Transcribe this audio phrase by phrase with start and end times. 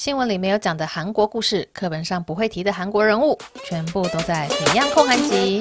[0.00, 5.60] 新闻里没有讲的韩国故事，课本上不会提的韩国人物，全部都在《Fion 焢韩集》。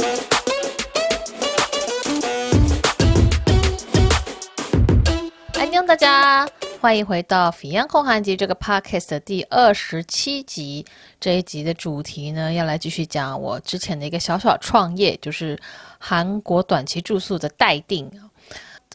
[5.60, 6.48] 安妞大家，
[6.80, 10.86] 欢迎回到《Fion 焢韩集》这个 podcast 的第二十七集。
[11.20, 15.60] 这一集的主题呢，要来继续讲我之前的一个小小创业，就是
[15.98, 18.10] 韩国短期住宿的待定。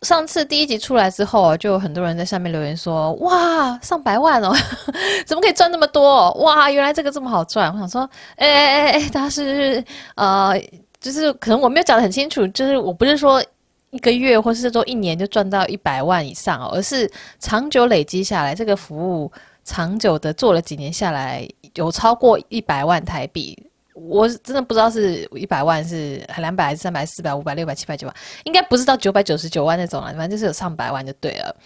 [0.03, 4.53] 上次第一集出来之后，就有很多人在下面留言说：“哇，上百万哦，
[5.25, 6.31] 怎么可以赚那么多？
[6.35, 9.83] 哇，原来这个这么好赚！”我想说：“哎哎哎哎，他是
[10.17, 10.61] 呃，
[11.01, 13.43] 就是可能我没有讲得很清楚，就是我不是说
[13.91, 19.33] 一个月或是说一年就赚到一百万以上，而是长久累积下来，这个服务
[19.65, 23.57] 长久的做了几年下来，有超过一百万台币。”
[23.95, 31.57] 我真的不知道是一百万是两百还是三百四百五百六百七百九百，应该不是到九百九十九万那种了，反正就是有上百万就对了。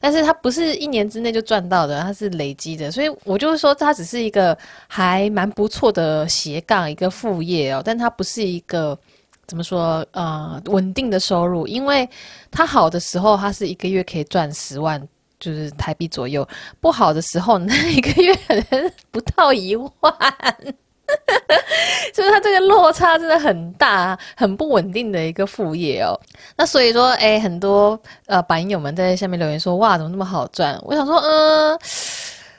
[0.00, 4.56] 但是它不是一年之内就赚到的，它是累积的，所以我就是说它只是一个
[4.88, 8.98] 还蛮不错的斜杠一个副业哦，但它不是一个
[9.46, 12.08] 怎么说呃稳定的收入，因为
[12.50, 15.00] 它好的时候它是一个月可以赚十万，
[15.38, 16.42] 就是台币左右；
[16.80, 18.34] 不好的时候那 一个月
[19.10, 19.92] 不到一万。
[22.12, 26.18] 就 是它这个落差真的很大，很不稳定的一个副业哦。
[26.56, 30.78] 那所以说，哎，很多呃板友们在下面留言说，哇，怎么那么好赚？
[30.82, 31.78] 我想说，嗯、呃，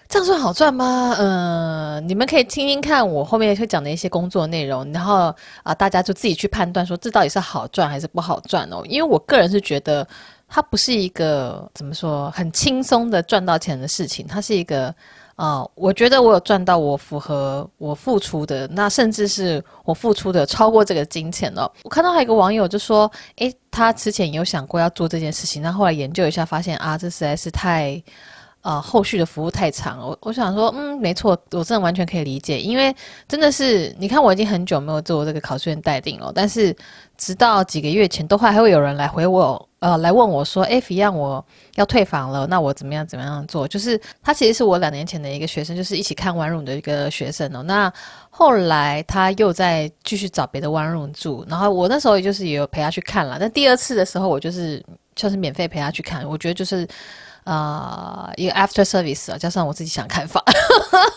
[0.10, 1.16] 这样算好赚吗？
[1.18, 5.34] 嗯、呃，你们可以听听看我后面会讲的一些工作内容，然后
[5.64, 8.82] 啊、大家就自己去判断说，这到底是好赚还是不好赚哦。
[8.86, 10.06] 因为我个人是觉得，
[10.48, 14.94] 它不是一个怎么说很轻松的赚到钱的事情，它是一个。
[15.36, 21.70] 啊、我觉得我有赚到我符合我付出的，那甚至是我付出的超过这个金钱了。
[21.84, 28.02] 我看到还有一个网友就说，诶，他之前有想过要做这件事情，那后来研究一下发现啊，这实在是太，
[28.66, 30.00] 呃，后续的服务太长。
[30.00, 32.92] 我我想说，嗯，没错，我真的完全可以理解，因为
[33.28, 36.76] 真的是，你看我已经很久没有做这个考试院代订了，但是
[37.16, 39.70] 直到几个月前，都还会有人来回我。
[39.82, 47.62] 呃，来问我说：“哎一样我要退房了，那我怎么样怎么样做？”就是他其实是我两年前的一个学生，就是一起看 One Room 的一个学生哦。
[47.62, 47.94] 那
[48.32, 53.38] 后来他又在继续找别的 One Room 住，然后我那时候也就是也有陪他去看了。
[53.40, 54.84] 但第二次的时候，我就是
[55.14, 56.88] 就是免费陪他去看，我觉得就是。
[57.46, 60.44] 啊、一个 after service 啊，加上我自己想看法，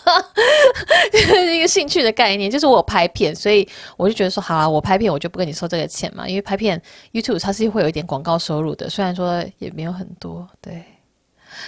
[1.11, 2.49] 就是一个兴趣的概念。
[2.49, 3.67] 就是我拍片，所以
[3.97, 6.81] 我就觉得说，好啊，我拍片我就不跟你收这个钱嘛，因为拍片
[7.11, 10.83] YouTube 它是会有一点广告收入的，虽然说也没有很多，对。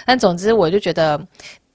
[0.06, 1.20] 但总之，我就觉得。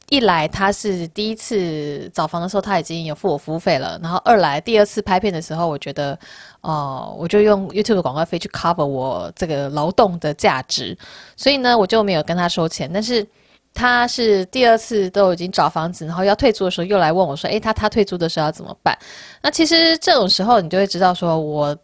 [0.09, 3.99] 一来他是第一次找房的时候，他已经有付我服务费了。
[4.01, 6.17] 然后二来第二次拍片的时候，我觉得，
[6.67, 10.99] 哦，我就用 YouTube 的广告费去 cover 我这个劳动的价值，
[11.37, 12.91] 所以呢，我就没有跟他收钱。
[12.93, 13.25] 但是
[13.73, 18.99] 他是第二次都已经找房子，然后要退租的时候，又来问我说：“诶，他他退租的时候要怎么办？”
[19.41, 21.77] 那其实这种时候，你就会知道说，我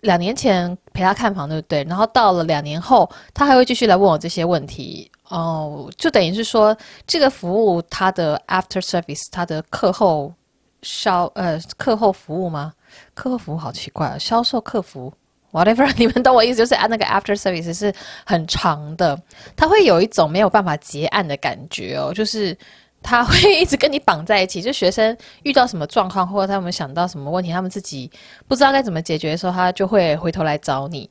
[0.00, 1.84] 两年前陪他看房，对不对？
[1.84, 5.10] 然后到了两年后，他还会继续来问我这些问题。
[5.28, 6.74] 哦，就等于是说，
[7.06, 10.32] 这个服务它的 after service，它的课后
[10.80, 12.72] 销呃课后服务吗？
[13.14, 15.12] 客服好奇怪啊，销售客服
[15.52, 17.92] whatever， 你们懂我意思，就是按那个 after service 是
[18.24, 19.20] 很长的，
[19.56, 22.56] 它会有一种没有办法结案的感觉哦，就是
[23.02, 28.10] 他会一直跟你绑在一起，就学生遇到什么状况或者他们想到什么问题，他们自己
[28.46, 31.10] 不知道该怎么解决的时候，他就会回头来找你。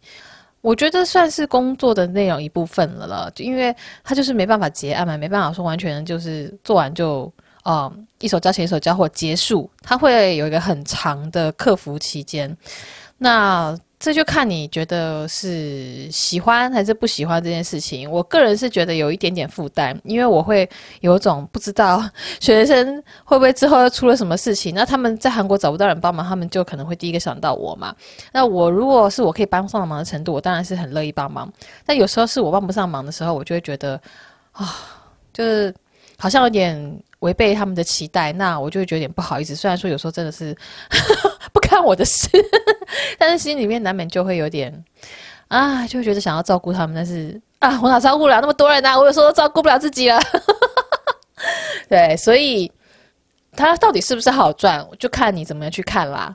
[0.62, 7.32] 我觉得算是工作的内容一部分了了，因为他就是没办法结案嘛，没办法说完全就是做完就，
[7.64, 12.56] 呃，一手交钱一手交货结束，他会有一个很长的客服期间，
[13.18, 13.78] 那。
[14.04, 18.10] 这就看你觉得是喜欢还是不喜欢这件事情。
[18.10, 20.68] 我个人是觉得有一点点负担，因为我会
[21.02, 22.04] 有种不知道
[22.40, 24.74] 学生会不会之后又出了什么事情。
[24.74, 27.96] 那他们在韩国找不到人帮忙，他们就可能会第一个想到我嘛。
[28.34, 31.48] 那我如果是我可以帮上忙的程度，我当然是很乐意帮忙。
[31.86, 34.02] 但有时候是我帮不上忙的时候，我就会觉得
[34.52, 34.78] 啊，
[35.32, 35.72] 就是
[36.18, 39.56] 好像有点违背他们的期待，那我就会觉得有点不好意思。
[39.56, 40.56] 虽然说有时候真的是。
[41.54, 42.30] 不看我的事，
[43.18, 44.72] 但是心里面难免就会有点
[45.50, 48.98] 啊，就会觉得想要照顾他们，但是啊，我哪照顾了那么多人呢、啊？
[48.98, 50.18] 我有时候都照顾不了自己了。
[51.90, 52.72] 对，所以
[53.54, 56.34] 他到底是不是好赚，就看你怎么样去看啦。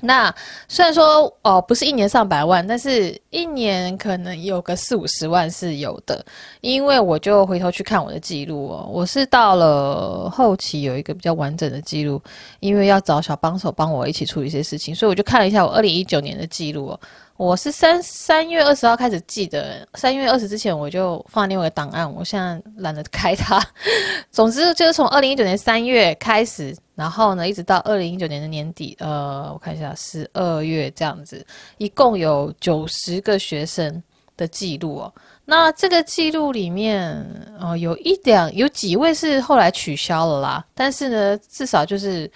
[0.00, 0.32] 那
[0.68, 6.24] 虽然说哦，不是一年上百万，但是一年可能有个四五十万是有的，
[6.60, 12.22] 因为我就回头去看我的记录哦，我是到了后期有一个比较完整的记录，
[12.60, 17.00] 因为要找小帮手帮我一起处理一些事情，所以我就看了一下我二零一九年的记录哦，
[17.38, 23.64] 我是三三月二十号开始记的，三月二十之前我就放另外一个档案，我现在懒得开它。
[24.32, 31.46] 总之就是从二零一九年三月开始，然后呢一直到二零一九年的年底，呃，我看一下十二月这样子，
[31.76, 34.02] 一共有九十个学生
[34.36, 35.14] 的记录哦。
[35.44, 37.24] 那这个记录里面，
[37.60, 42.28] 呃，有一两有几位是后来取消了啦，但是呢，至少就是。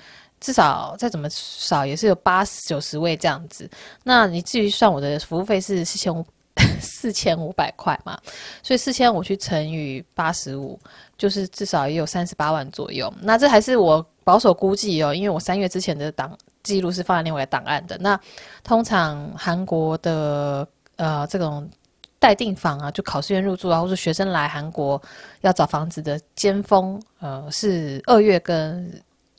[0.43, 3.71] 至少再怎么少也是有八九十位这样子，
[4.03, 6.27] 那你至于算我的服务费是四千五
[6.83, 8.19] 四千五百块嘛，
[8.61, 10.79] 所以四千五去乘以八十五，
[11.17, 13.11] 就是至少也有三十八万左右。
[13.21, 17.97] 那这还是我保守估计哦，因为我三月之前的档记录是放在另外档案的。
[17.99, 18.19] 那
[18.65, 20.67] 通常韩国的
[20.97, 21.71] 呃这种
[22.19, 25.00] 待订房啊，就考试院入住啊，或是学生来韩国
[25.43, 28.93] 要找房子的尖峰，呃是二月跟。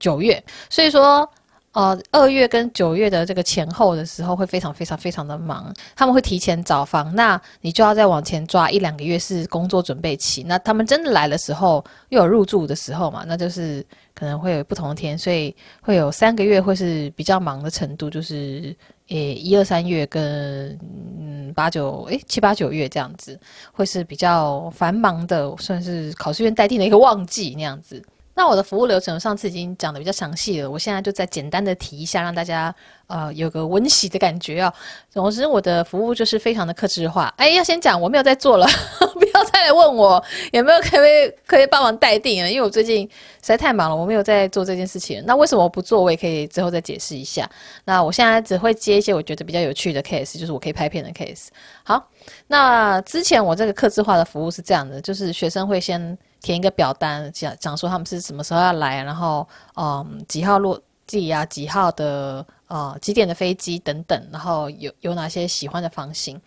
[0.04, 1.28] 九月，所以说，
[1.72, 10.44] 呃，二月跟九月的这个前后的时候会非常非常非常的忙，他们会提前找房，那你就要再往前抓一两个月是工作准备期。
[10.44, 13.82] 那他们真的来的时候，又有入住的时候嘛，那就是
[14.14, 18.76] 可能会有不同的天，所以会有三个月会是比较忙的程度，就是
[19.08, 20.78] 诶一二三月跟
[21.18, 23.40] 嗯八九诶七八九月这样子，
[23.72, 28.04] 会是比较繁忙的，算是考试院待定的一个旺季那样子。
[28.36, 32.74] 那我的服务流程，上次已经讲得比较详细了，我现在就再简单的提一下，让大家
[33.06, 34.74] 呃有个温习的感觉啊。
[35.12, 37.32] 总之，我的服务就是非常的客制化。
[37.38, 38.66] 哎，要先讲我没有在做了，
[39.14, 43.10] 不要再来问我有没有可以可以帮忙代订啊，因为我最近实
[43.42, 45.24] 在太忙了，我没有在做这件事情。
[45.28, 46.02] 那为什么我不做？
[46.02, 47.48] 我也可以之后再解释一下。
[47.86, 51.50] 那我现在只会接一些我觉得比较有趣的 case，就是我可以拍片的 case。
[51.84, 52.10] 好，
[52.48, 56.18] 那之前我这个客制化的服务是这样的，就是学生会先。
[56.44, 66.40] 填一个表单，讲讲说他们是什么时候要来，然后嗯几号落地啊，几号的呃几点的飞机等等，然后有有哪些喜欢的房型。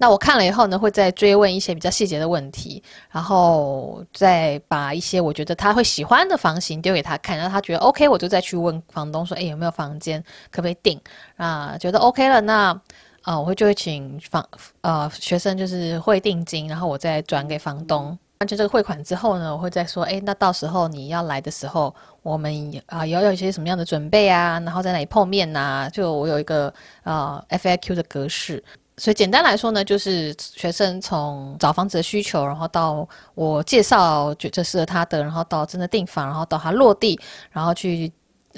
[0.00, 2.80] 那我看了以后呢，会再追问一些比较细节的问题，
[3.10, 10.22] 然后再把一些我觉得他会喜欢的房型丢给他看，然后他觉得 OK，我就再去问房东说，哎有没有房间
[10.52, 11.00] 可不可以订
[11.36, 11.76] 啊？
[11.80, 12.80] 觉得 OK 了，那
[13.22, 14.48] 啊、我会就会请房
[14.82, 18.16] 呃学生就是汇定金，然后我再转给房东。
[18.40, 21.92] 完成这个汇款之后呢，我会再说，哎，那到时候你要来的时候，
[22.22, 22.52] 我们
[22.86, 28.62] 啊也要有一些什么样的准备啊，然后在哪里碰面呐、就我有一个啊 F I Q 的格式，
[28.96, 37.18] 所以简单来说呢，就是学生从找房子的需求，然后到我介绍觉得适合他的，然后到真的订房，然后到他落地，
[37.50, 38.12] 然后去。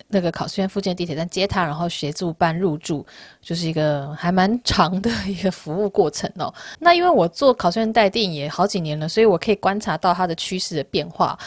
[0.09, 3.05] 那个考试院附近的地铁站接他，然后协助办入住，
[3.43, 6.53] 就是一个还蛮长的一个服务过程哦。
[6.79, 11.39] 那因为我做考试院待定也好几年了，所以我可以观察到它的趋势的变化。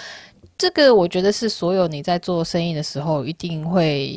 [0.57, 4.15] 这个我觉得是所有你在做生意的时候一定会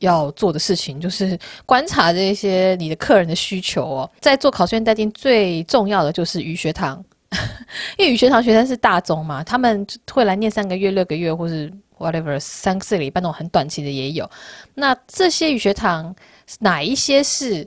[0.00, 4.10] 要做的事情，就是观察这些你的客人的需求哦。
[4.20, 7.02] 在做考试院待定最重要的就是语学堂，
[7.96, 11.72] 因为语学堂学生是大宗嘛，他们会来念三个月、六个月，或是。
[11.98, 14.30] Whatever 三四个礼拜那种很短期的也有，
[14.74, 16.14] 那这些语学堂
[16.58, 17.66] 哪一些是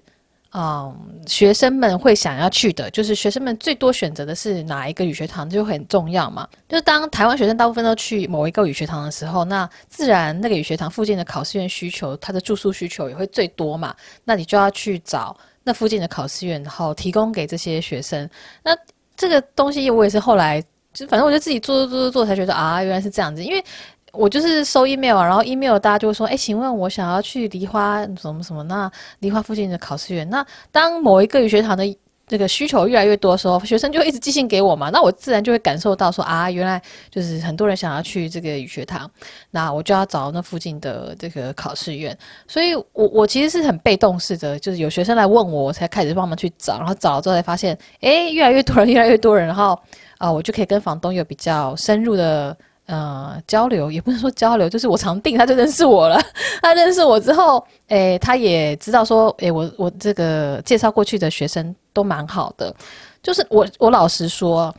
[0.53, 2.89] 嗯学生们会想要去的？
[2.91, 6.45] 就是学生们最多选择的是哪一个语学堂就很重要嘛。
[6.67, 13.95] 就是当台湾学生大部分都去某一个语学堂的时候，那自然那个语学堂附近的考试院需求，它的住宿需求也会最多嘛。
[14.25, 18.29] 那你就要去找那附近的考试院，然后提供给这些学生。
[18.61, 18.75] 那
[19.15, 20.61] 这个东西我也是后来
[20.93, 23.63] 就反正我就自己做做做做做才觉得啊，原来是这样子，因为。
[24.11, 28.61] 我就是收 email，然后 email 大家就会说，哎，请问我想要去梨花什么什么？
[28.63, 31.83] 那梨花附近的考试院，那当某一个语学堂的
[32.27, 39.09] 这个需求越来越多的时候，学生就一直寄信给我嘛，那我自然就会感受到说啊，原来就是很多人想要去这个语学堂，
[39.49, 42.17] 那我就要找那附近的这个考试院。
[42.47, 49.77] 所以我我其实是很被动式的，就是有学生来问我，我才开始帮忙去找，然后找了之后才发现，哎，越来越多人，越来越多人，然后
[50.17, 52.55] 啊，我就可以跟房东有比较深入的。
[52.91, 56.21] 呃，交流也不能说交流，就是我常定，他就认识我了。
[56.61, 62.75] 他认识我之后，诶，他也知道说，诶，我我这个介绍过去的学生都蛮好的。
[63.23, 64.75] 就是我我老实说，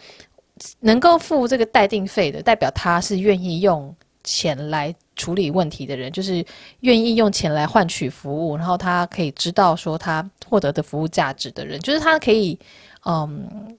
[0.80, 6.44] 能够付这个待定费的，代表他是愿意用钱来处理问题的人，就是
[6.80, 12.58] 愿意用钱来换取服务，然后他可以知道说他获得的服务价值的人，就是他可以
[13.06, 13.74] 嗯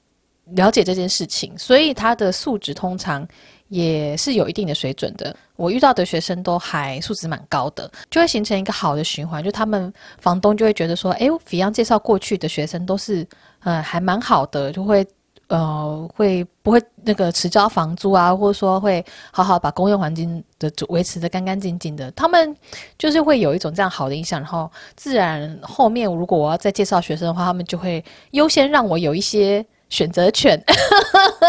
[0.56, 3.28] 了解这件事情，所以他的素质通常。
[3.74, 13.28] 也是有一定的水准的，我遇到的学生都还素质蛮高的，就会形成一个好的循环，就他们房东就会觉得说，哎，FION 介绍过去的学生都是，
[13.64, 15.04] 呃，还蛮好的，就会
[15.48, 22.56] 呃，会不会那个迟交房租啊，或者说会好好把公用环境的维持的干干净净的，他们
[23.00, 30.60] 就是会有一种这样好的印象，然后自然后面如果我要再介绍学生的话，他们就会优先让我有一些选择权，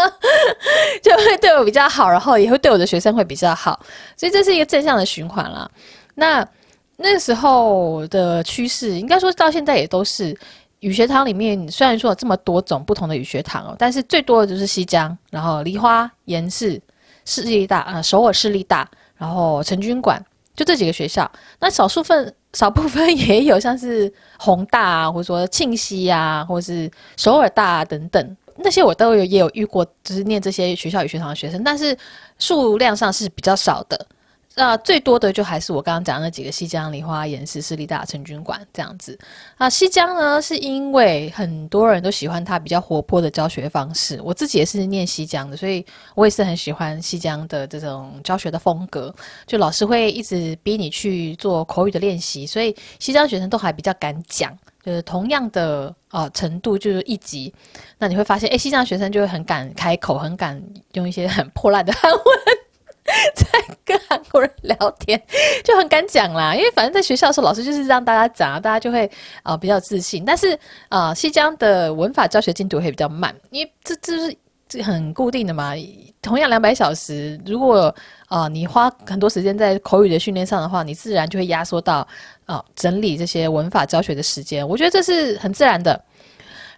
[1.01, 3.79] 就会对我比较好，然后也会对我的学生会比较好，
[4.15, 5.67] 所以这是一个正向的循环啦。
[6.13, 6.47] 那
[6.97, 10.37] 那时候的趋势，应该说到现在也都是。
[10.81, 16.79] 语学堂里面虽然说有这么多种不同的语学堂哦，但是最多的就是西江，然后梨花、严氏、
[17.23, 18.87] 市立大啊、首尔市立大，
[19.17, 20.23] 然后成均馆，
[20.55, 21.31] 就这几个学校。
[21.59, 31.95] 那少数分少部分也有像是宏大啊，或者说庆熙啊，或者是首尔大啊等等，那些我都有也有遇过，就是念这些学校与学堂的学生，但是
[32.39, 34.07] 数量上是比较少的。
[34.55, 39.17] 那最多的就还是我刚刚讲的那几个西江、梨花、延世、市立大、成军馆这样子。
[39.57, 44.19] 啊，西江呢，是因为很多人都喜欢他比较活泼的教学方式。
[44.23, 45.85] 我自己也是念西江的，所以
[46.15, 49.13] 我也是很喜欢西江的这种教学的风格。
[49.45, 54.57] 就老师会一直逼你去做口语的练习，所以西江学生都还比较敢讲。
[54.85, 57.51] 就是同样的啊程度，就是一级，
[57.97, 62.21] 那你会发现，哎，西江学生就会很敢开口，很敢用一些很破烂的汉文。
[63.35, 63.45] 在
[63.85, 65.21] 跟韩国人聊天
[65.63, 69.09] 就很敢讲啦，因为反正在学校的时候，老师就是让大家讲，大家就会
[69.43, 70.25] 啊、比较自信。
[70.25, 70.57] 但是
[70.89, 74.35] 啊、西江的文法教学进度会比较慢，因为这这是
[74.67, 75.73] 这很固定的嘛。
[76.23, 77.93] 同样两百小时，如果
[78.27, 82.07] 啊、你花很多时间在口语的训练上的话，你自然就会压缩到
[82.45, 84.67] 啊、整理这些文法教学的时间。
[84.67, 86.03] 我觉得这是很自然的。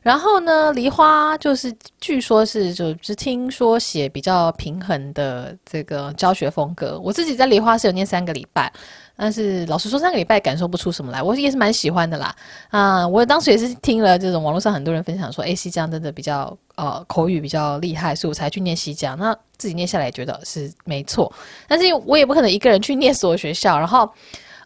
[0.07, 6.97] 然后呢，梨花就是据说是就只听说写比较平衡的这个教学风格。
[7.03, 8.71] 我自己在梨花是有念三个礼拜，
[9.17, 11.21] 但是老实说三个礼拜感受不出什么来。
[11.21, 12.33] 我也是蛮喜欢的啦。
[12.69, 19.17] 啊，我当时也是听了这种网络上很多人分享说，哎，西江真的比较呃口语比较厉害，所以我才去念西江。
[19.19, 21.29] 那自己念下来觉得是没错，
[21.67, 23.77] 但是我也不可能一个人去念所有学校。
[23.77, 24.09] 然后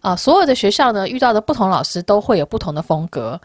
[0.01, 3.41] 啊、所有的学校呢遇到的不同老师都会有不同的风格。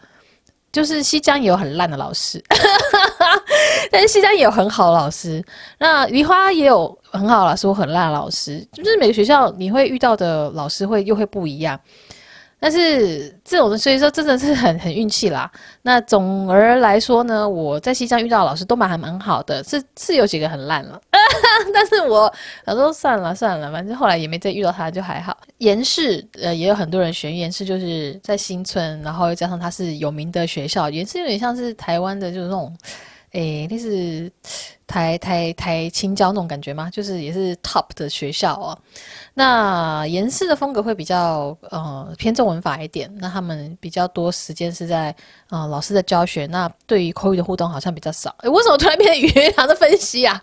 [0.77, 2.39] 就是西江也有很烂的老师，
[3.89, 5.43] 但是西江也有很好的老师。
[5.79, 8.63] 那梨花也有很好的老师，我很烂的老师。
[8.73, 11.79] 就是每个学校你会遇到的老师会又会不一样。
[12.59, 15.49] 但是这种所以说真的是很很运气啦。
[15.83, 20.99] 那总而来说呢，我在西藏遇到的老师都蛮还蛮好的，是是有几个很烂了，
[21.73, 22.33] 但是我
[22.65, 25.37] 我说算了算了，反正后来也没再遇到他，就还好。
[25.59, 32.75] 延世呃也有很多人学，延世就是在新村，然后又加上他是有名的学校，延世有点像是台湾的，就是那种。
[33.33, 34.31] 诶，那是
[34.87, 36.89] 台台台青椒那种感觉吗？
[36.89, 38.77] 就是也是 top 的学校哦。
[39.33, 45.13] 那延世的风格会比较呃偏重文法一点，那他们比较多时间是在
[45.49, 48.33] 呃老师的教学，那对于口语的互动好像比较少。
[48.39, 50.41] 诶，为什么突然变成语学堂的分析啊？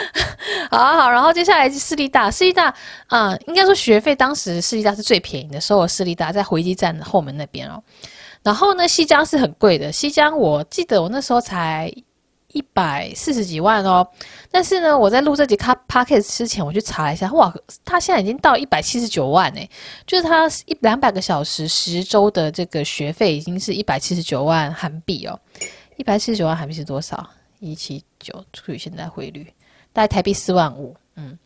[0.72, 2.74] 好好，然后接下来是私立大，私立大
[3.08, 7.80] 啊、应该说学费当时私立大是最便宜的，首尔市立大在回基站后门那边哦。
[8.42, 11.92] 然后呢，西江是很贵的，西江我记得我那时候才。
[12.54, 14.06] 一百四十几万哦，
[14.48, 17.52] 但是呢，我在录这集卡 podcast 之前，我去查一下，哇，
[17.84, 19.60] 他现在已经到一百七十九万呢，
[20.06, 25.36] 就是他一两百个小时十周的这个学费已经是一百七十九万韩币哦，
[25.96, 27.28] 一百七十九万韩币是多少？
[27.58, 29.52] 一七九除以现在汇率，
[29.92, 31.36] 大概台币四万五，嗯，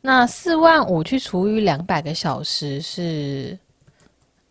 [0.00, 3.58] 那四万五去除以两百个小时是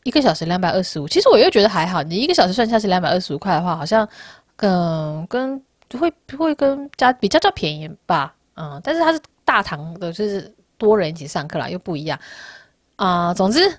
[0.03, 4.05] 一个小时两百二十五，其实我又觉得还好，你一个小时算下是两百二十五块的话，好像，
[4.57, 5.63] 嗯，跟。
[5.89, 12.19] 就会会跟家比较较便宜吧，嗯，但是它是大堂的，就是多人一起上课啦，又不一样
[12.97, 13.69] 啊、总之，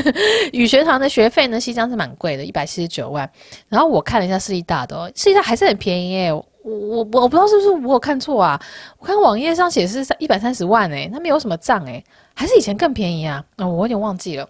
[0.52, 3.30] 语学堂的学费呢，西江是蛮贵的，一百七十九万。
[3.68, 6.32] 然后我看了一下市立大的，哦市立大还是很便宜耶。
[6.32, 8.60] 我我我不知道是不是我有看错啊？
[8.98, 12.04] 我看网页上写是一百三十万诶，那没有什么账诶，
[12.34, 13.42] 还是以前更便宜啊？
[13.56, 14.46] 嗯、我有点忘记了。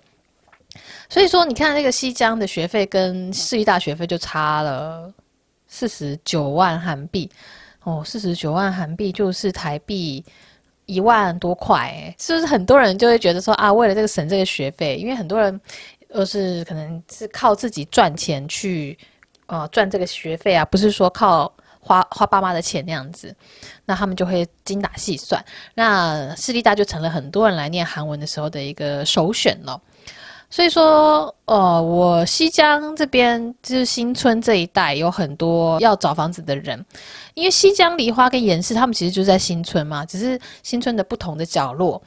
[1.09, 5.13] 所以说，你看那个西江的学费跟市立大学费就差了。
[5.69, 7.31] 四十九万韩币，
[7.83, 10.25] 哦，四十九万韩币就是台币
[10.87, 15.61] 一万多块，诶，是不是很多人就会觉得说啊，为了这个省这个学费，因为很多人
[16.13, 18.97] 都是可能是靠自己赚钱去，
[19.47, 23.35] 呃，赚这个学费啊，不是说靠花花爸妈的钱那样子，
[23.85, 25.45] 那他们就会精打细算，
[25.75, 29.81] 那市立大就成了很多人来念韩文的时候的一个首选了。
[30.49, 36.85] 所以说，呃，我西江这边就是新村这一带有很多要找房子的人，
[37.35, 42.01] 因为西江梨花跟延世他们其实就在新村嘛，只是新村的不同的角落。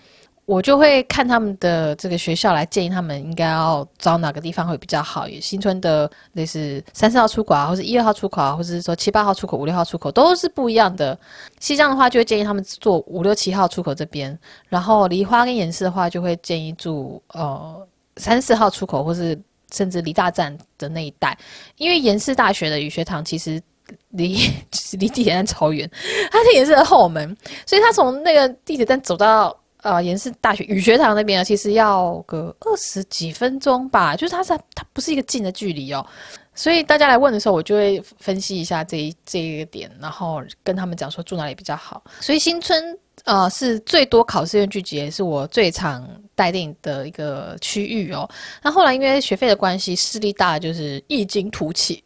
[0.46, 5.28] 我就会看他们的这个学校来建议他们应该要找哪个地方会比较好。
[5.40, 11.16] 新村的类似三四号出口啊，或者一二号出口啊，或者是说七八号出口、五六号出口都是不一样的。
[11.60, 14.36] 西江的话就会建议他们做五六七号出口这边，
[14.70, 17.88] 然后梨花跟岩寺的话就会建议住呃
[18.20, 19.36] 三四号出口，或是
[19.74, 21.36] 甚至离大站的那一带，
[21.78, 23.60] 因为延世大学的语学堂其实
[24.10, 24.38] 离
[25.00, 25.90] 离地铁站超远，
[26.30, 27.36] 它是延世的后门，
[27.66, 29.58] 所以他从那个地铁站走到。
[29.82, 36.06] 呃，延世大学语学堂那边啊，其实要个二十几分钟吧，就是它是它不是一个近的距离哦，
[36.60, 42.04] 所以大家来问的时候，我就会分析一下这一这一个点，然后跟他们讲说住哪里比较好。
[42.20, 48.30] 所以新春呃是最多考试院聚集，也是我最常待定的一个区域哦。
[48.62, 52.04] 那后来因为学费的关系，市立大就是异军突起。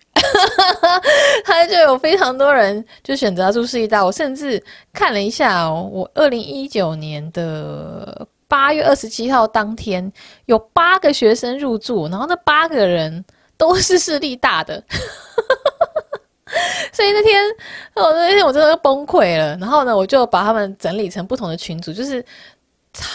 [1.43, 10.13] 他就有非常多人就选择住市立大，我甚至看了一下哦，我二零一九年的八月二十七号当天
[10.45, 13.25] 有八个学生入住，然后那八个人
[13.63, 14.83] 都是势力大的，
[16.91, 17.41] 所以那天
[17.93, 19.55] 我那天我真的崩溃了。
[19.57, 22.23] 然后呢，我就把他们整理成不同的群组，就是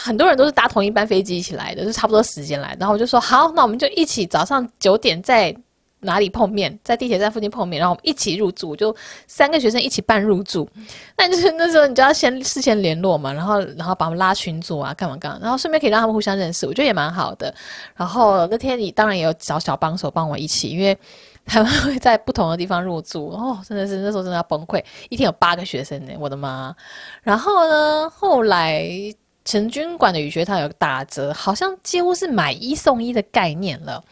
[0.03, 2.75] 很多人都是搭同一班飞机一起来的，就差不多时间来。
[2.81, 5.55] 然后我就说好，那我们就一起早上九点在。
[6.01, 6.79] 哪里碰面？
[6.85, 8.95] 在地铁站附近碰面，然后我们一起入住，就
[9.27, 10.69] 三个学生一起办入住。
[11.17, 17.53] 那就是那时候你就要先事先联络嘛，然后然后把我们拉群组啊，干嘛干嘛，然后顺便可以让他们互相认识，我觉得也蛮好的。
[17.97, 20.97] 然后那天你当然也有找小帮手帮我一起，因为
[21.45, 23.29] 他们会在不同的地方入住。
[23.29, 26.75] 哦， 真的是那时候真的要崩溃，一天有八个学生呢，我的妈！
[27.23, 28.89] 然后呢，后来
[29.45, 34.05] 成均馆的语学堂有打折，好像几乎是买一送一的概念了。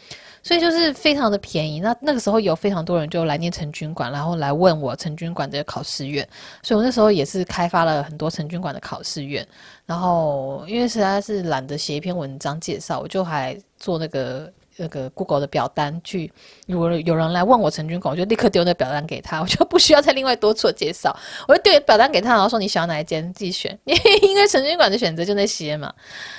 [0.47, 6.25] 所以就是非常的便宜，那那个时候有非常多人就来念成均馆，然后来问我成均馆的考试院，
[6.63, 9.45] 所以我那时候也是开发了很多成均馆的考试院，
[9.87, 14.53] 然后因为实在是懒得写一篇文章介绍，我就还做那个。
[14.79, 16.31] 那个 Google 的表单去，
[16.67, 25.91] 如果有人来问我成均馆，我就立刻丢那表单给他， 我就不需要再另外多做介绍，我就丢表单给他，然后说你想要哪一间自己选， 因为成均馆的选择就那些嘛。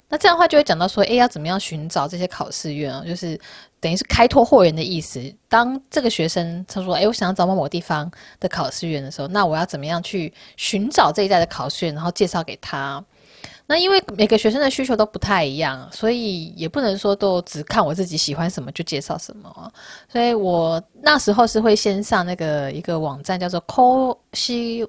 [0.07, 3.03] 那这样的话就会讲到说，诶，要怎么样寻找这些考试院啊？
[3.07, 3.35] 就是
[3.79, 5.21] 等于是开拓货源的意思。
[5.47, 13.03] 当这个学生他说，诶，我想要找某某地方的考试院的时候，那我要怎么样去寻找这一带的考试院，然后介绍给他？
[13.69, 19.71] 那因为每个学生的需求都不太一样，所以也不能说都只看我自己喜欢什么就介绍什么。
[20.09, 24.87] 所以我那时候是会先上那个一个网站，叫做 Cosi，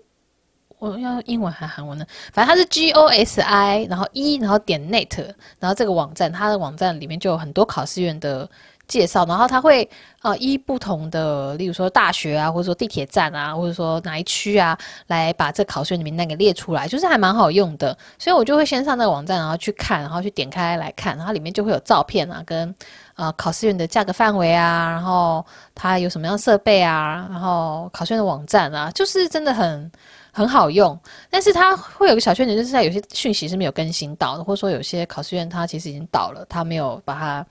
[0.78, 2.06] 我要英文还韩文呢？
[2.32, 8.48] 反正它是 G O S I，然后 E，然后点 Net，然后这个网站它的网站里面就有很多考试院的。
[8.88, 9.88] 介绍，然后他会
[10.22, 17.96] 呃依不同的，例如说大学啊，或者说地铁站啊，或者说哪一区啊，来把这考试的名单给列出来，就是还蛮好用的。
[18.18, 22.74] 所以我就会先上那个网站，然后去看，然后去点开来看，然后里面就会有照片啊，跟
[23.16, 29.92] 呃考试院的价格范围啊，然后它有什么样设备啊，然后考试院的网站啊，就是真的很
[30.32, 30.98] 很好用。
[31.28, 37.46] 但是它会有个小缺点，就是在有些讯息是没有更新到的，或者说有些考试院它其实已经倒了，它没有把它。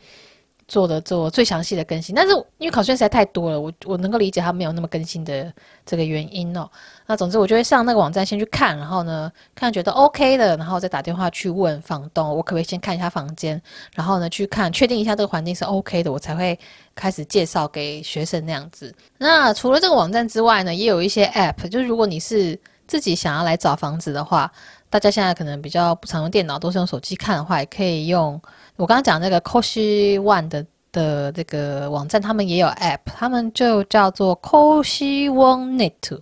[0.68, 5.52] 做的做最详细的更新，但是因为考试院实在太多了，我我能够理解他没有那么更新的
[5.86, 6.70] 这个原因哦。
[7.06, 13.62] 那总之我就会上那个网站先去看，然后呢看觉得 OK 的，然后再打电话去问房东，我可不可以先看一下房间，
[13.96, 16.60] 然后呢去看确定一下这个环境是 OK 的，我才会
[16.94, 18.94] 开始介绍给学生那样子。
[19.18, 24.52] 那除了这个网站之外呢，也有一些 App，就是如果你是自己想要来找房子的话，
[24.90, 28.42] 大家现在可能比较不常用电脑，都是用手机看的话，也可以用。
[28.78, 36.20] 我刚刚讲那个 Koshi One 的的这个网站，他们也有 App，他们就叫做 Koshi One Net，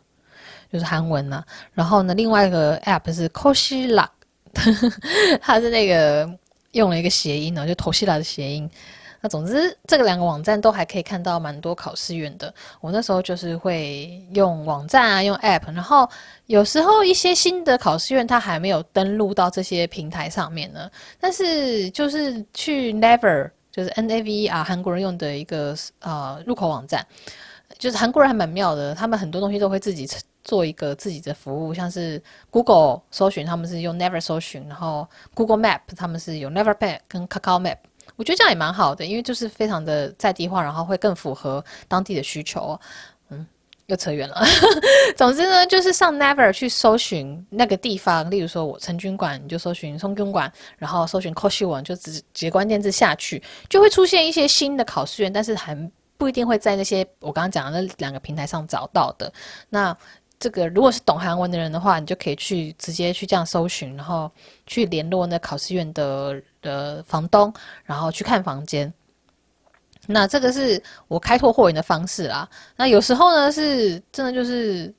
[0.72, 4.08] 就是韩文呐、然后呢，另外一个 App 是 Koshi Luck，
[5.42, 6.30] 它是那个
[6.72, 8.70] 用了一个谐音呢，就头西拉的谐音。
[9.26, 12.54] 那总之，这个两个网站都还可以看到蛮多考试院的。
[12.80, 16.08] 我那时候就是会用网站啊，用 App，然后
[16.46, 20.88] 有时候一些新的考试院它还没有登录到这些平台上面呢。
[21.20, 27.04] 但是就是去 Never，就是 N A V E R 韩国人用的一个呃入口网站，
[27.80, 30.08] 就是韩国人还蛮妙的，他们很多东西都会自己
[30.44, 37.78] 做一个自己的服务，像是 Google 搜寻他们是用 Never 搜寻，然后 Google Map 他们是有 Never Map 跟 Kakao Map。
[38.16, 42.80] 我觉得这样也蛮好的，因为就是非常的在地化，然后会更符合当地的需求。
[43.30, 43.46] 嗯，
[43.88, 44.42] 又扯远了。
[45.18, 55.76] 总之呢，就是上 Never 去搜寻那个地方，例如说我成军馆，你就搜寻成军馆，然后搜寻 Cosi One，就直接关键字下去，就会出现一些新的考试院，但是还
[56.18, 59.32] 不一定会在那些我刚刚讲的那两个平台上找到的。
[59.70, 59.96] 那
[60.40, 64.30] 这个如果是懂韩文的人的话，你就可以去直接去这样搜寻，然后
[64.66, 68.92] 去联络那考试院的的房东，然后去看房间。
[70.08, 72.48] 那这个是我开拓货源的方式啦。
[72.76, 74.94] 那有时候呢，是真的就是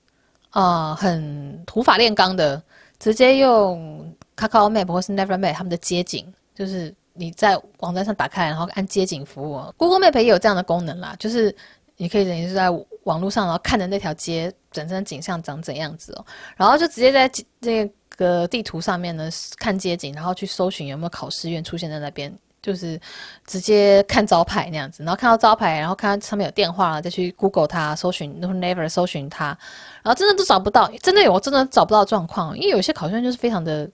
[0.51, 2.61] 啊、很土法炼钢的，
[2.99, 9.61] 直接用 Kakao Map 或是 Never Map 他们的街景，就是你在网站上打开，然后按街景服务。
[9.77, 11.55] Google Map 也有这样的功能啦，就是
[11.97, 12.71] 你可以等于是在
[13.05, 16.25] 网络上，然后看着那条街整身景象长怎样子哦，
[16.57, 17.31] 然后就直接在
[17.61, 22.33] 这个地图上面呢看街景，然后去搜寻有没有考试院出现在那边。
[22.63, 23.01] 就是
[23.47, 29.57] 直接看招牌那样子，然后看到招牌，然后看到上面有电话，再去 Google 它，搜寻 Never 搜寻它，
[30.03, 33.89] 然后真的都找不到，真的有，我真的找不到状况，因为有些考试院就是非常的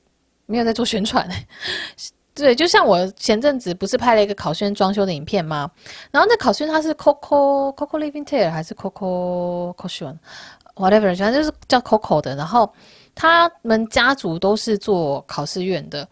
[0.46, 1.28] 没有在做宣传。
[2.34, 5.70] 对，就像我前阵子不是拍了一个考试院装修的影片吗？
[6.10, 10.16] 然后那考试院它是 Coco Coco Living Tail 还是 Coco Caution
[10.74, 12.72] whatever，反正就是叫 Coco 的，然后
[13.14, 16.08] 他们家族都是做考试院的。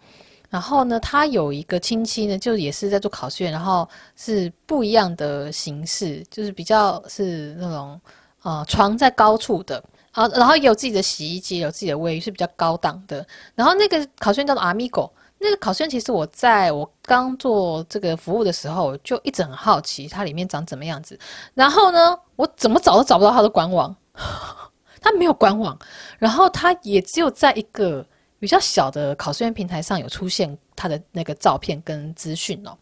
[0.50, 7.98] 然后呢，他有一个亲戚呢，就也是在做考试院，然后是不一样的形式，就是比较是那种
[8.42, 9.80] 呃床在高处的
[10.10, 13.24] 啊，然后也有自己的洗衣机，有自己的卫浴，是比较高档的。
[13.54, 15.08] 然后那个考试院叫做 Amigo，
[15.40, 21.18] 那个考试院其实我在我刚做这个服务的时候，就一直很好奇它里面长怎么样子。
[21.54, 23.94] 然后呢，我怎么找都找不到它的官网，
[25.00, 25.78] 它没有官网，
[26.18, 28.06] 然后它也只有在一个。
[28.38, 32.74] 比较小的考试院平台上有出现他的那个照片跟资讯哦，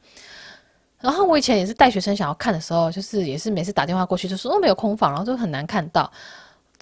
[1.00, 6.08] 然后我以前也是带学生想要看的时候，就是也是每次打电话过去就说哦，没有空房，然后就很难看到，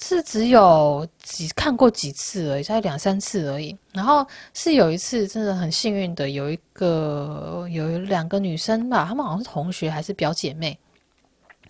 [0.00, 3.76] 是只有几看过几次而已，才两三次而已。
[3.92, 10.78] 然后是有一次真的很幸运的，有一个有两个女生吧，她们好像是同学还是表姐妹。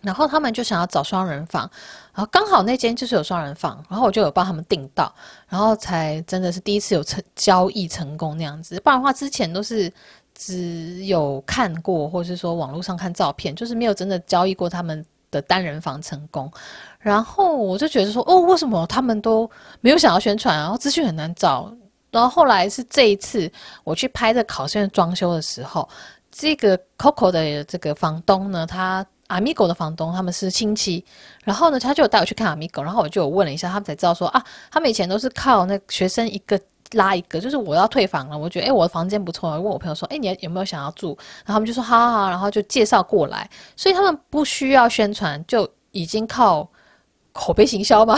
[0.03, 1.69] 然后她们就想要找双人房，
[2.15, 5.13] 然后刚好那间就是有双人房，然后我就有帮他们订到，
[5.49, 8.79] 然后才真的是第一次有成交易成功那样子。
[8.81, 9.93] 不然的话，之前都是
[10.35, 16.51] 只有看过，或是说网络上看照片，就是没有真的交易过他们的单人房成功。
[16.99, 20.57] 然后我就觉得说，哦，为什么他们都没有想要宣传？
[20.57, 21.73] 然后资讯很难找。
[22.11, 23.51] 然后后来是这一次
[23.85, 25.89] 我去拍这考试院装修的时候，
[26.31, 29.07] 这个 Coco 的这个房东呢，他。
[29.29, 31.05] Amigo 的房东他们是亲戚，
[31.43, 36.57] 然后呢，他就有带我去看 Amigo，然后我就问了一下，他们才知道说啊，他们以前都是靠那学生一个
[36.93, 41.17] 拉一个，就是我要退房了，我觉得诶，我的房间不错，问我朋友说，诶，你有没有想要住？
[41.45, 46.69] 然后他们就说好好好，然后就介绍过来，所以他们不需要宣传，就已经靠
[47.33, 48.17] 口碑行销嘛，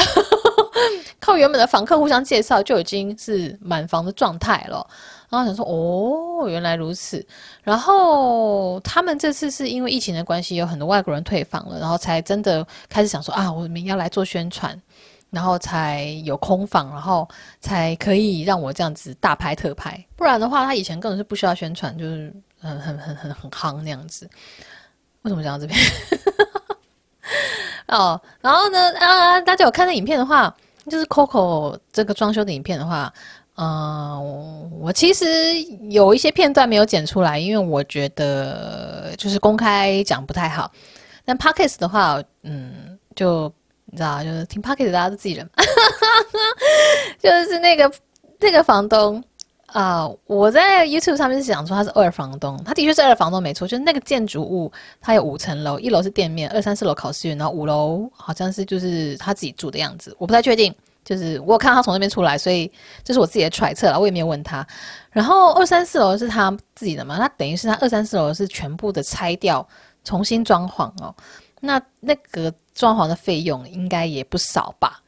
[1.19, 4.87] 靠原本的房客互相介绍，就已经是满房的状态了。
[5.31, 7.23] 然后想说，哦，原来如此。
[7.63, 14.81] 然后他们这次是因为疫情的关系，有很多外国人退房了，然后才真的开始想说啊，我们要来做宣传，
[15.31, 17.29] 然后才有空房，然后
[17.61, 20.03] 才可以让我这样子大拍特拍。
[20.17, 24.29] 不然的话，他以前根本是不需要宣传，就是很很很很很夯那样子。
[25.23, 25.79] 为什么讲到这边？
[27.89, 30.55] 哦，然后呢，啊，大家有看那影片的话，
[30.89, 33.13] 就是 Coco 这个装修的影片的话。
[33.61, 35.27] 嗯，我其实
[35.91, 40.71] 有一些片段没有剪出来，因为我觉得就是公开讲不太好。
[41.25, 43.53] 但 Podcast 的话，嗯，就
[43.91, 45.49] 你知道，就是听 Podcast 大家都自己人，
[47.19, 47.91] 就是那个
[48.39, 49.23] 那个房东
[49.67, 60.75] 啊、我在 YouTube 上面是想说他是二房东，他的确是二房东没错，就是那个建筑物它有五层楼，一楼是店面，二三四楼考试院，然后五楼好像是就是他自己住的样子，我不太确定。
[61.05, 62.71] 就是我有看他从那边出来，所以
[63.03, 64.67] 这是我自己的揣测了，我也没有问他。
[65.11, 67.17] 然后二三四楼是他自己的嘛？
[67.19, 69.67] 那等于是他二三四楼是全部的拆掉，
[70.05, 71.15] 重新装潢哦。
[71.61, 75.03] 那那个装潢的费用应该也不少吧？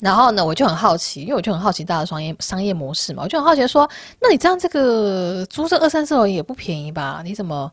[0.00, 3.88] 然后呢，我就很好奇，因为我就很好奇大的商业商业模式嘛，我就很好奇说，
[4.20, 7.20] 那你这样这个租这二三四楼也不便宜吧？
[7.24, 7.70] 你怎么？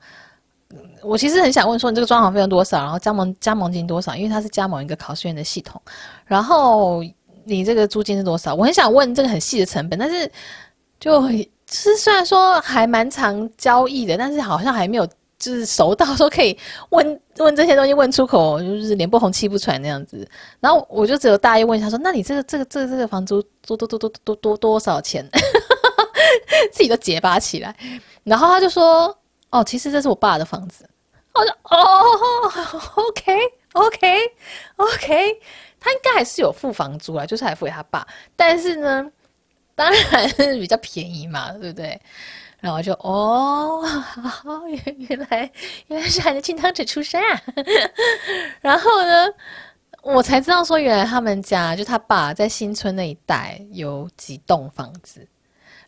[1.03, 2.79] 我其实很想问说，你这个装潢费用多少？
[2.79, 4.15] 然后加盟加盟金多少？
[4.15, 5.81] 因为它是加盟一个考试院的系统，
[6.25, 7.03] 然后。
[7.47, 8.55] 你这个租金是多少？
[8.55, 10.27] 我很想问这个很细的成本，但是
[10.99, 11.21] 就
[11.67, 16.57] 是虽然说还蛮常交易的，但是好像还没有就是熟到说可以
[16.89, 20.27] 问 问这些东西问出口，就是脸不红气不喘那样子。
[20.59, 25.27] 然后我就只有大约问他说：“那你这个这个这个这个房租多多多多多多多少钱？”
[26.71, 27.75] 自己都结巴起来。
[28.23, 29.15] 然后他就说
[29.51, 30.87] ：“哦，其实这是我爸的房子。”
[31.33, 32.01] 我说：“哦
[32.95, 33.37] ，OK
[33.73, 34.19] OK
[34.77, 35.41] OK。”
[35.79, 39.05] 他应该还是有付房租啦，就是还付给他爸，但是呢，
[39.75, 42.01] 当然是比较便宜嘛，对不对？
[42.65, 43.85] 然后就哦，
[44.67, 45.51] 原原来
[45.85, 47.39] 原来是含着金汤匙出生啊！
[48.59, 49.27] 然后呢，
[50.01, 55.27] 我才知道说，原来他们家就他爸在新村那一带有几栋房子，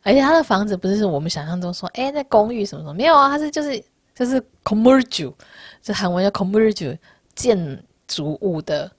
[0.04, 5.34] 而且他的房子不是我们想象中说，哎，那公寓什么什么没有啊，他是就是就是 commercial，
[5.82, 6.96] 就韩文叫 commercial
[7.34, 8.92] 建筑物的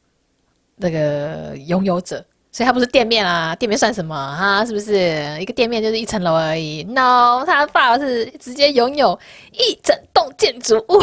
[0.74, 4.64] 那个拥有者，所以他不是店面啊，店面算什么啊？
[4.64, 9.18] 是不是一个店面就是一层楼而已？No，他爸爸是直接拥有
[9.52, 11.02] 一整栋建筑物。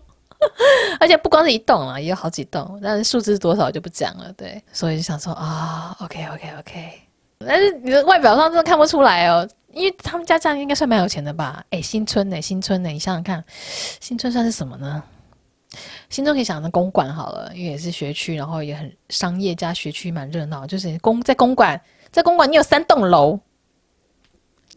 [1.00, 4.30] 而且不光是一栋啊，也有好几栋，但是数字多少就不讲了。
[4.36, 6.92] 对，所以就想说啊，OK OK OK，
[7.38, 11.64] 但是你的外表上真的看不出来哦，因为他们家这样应该算蛮有钱的吧？
[11.70, 12.40] 哎，新村呢？
[12.42, 12.90] 新村呢？
[12.90, 13.42] 你想想看，
[14.00, 15.02] 新村算是什么呢？
[16.10, 20.66] 心中可以想成公馆好了，因为也是学区，然后也很商业加学区，蛮热闹。
[20.66, 23.38] 就是公在公馆，在公馆你有三栋楼，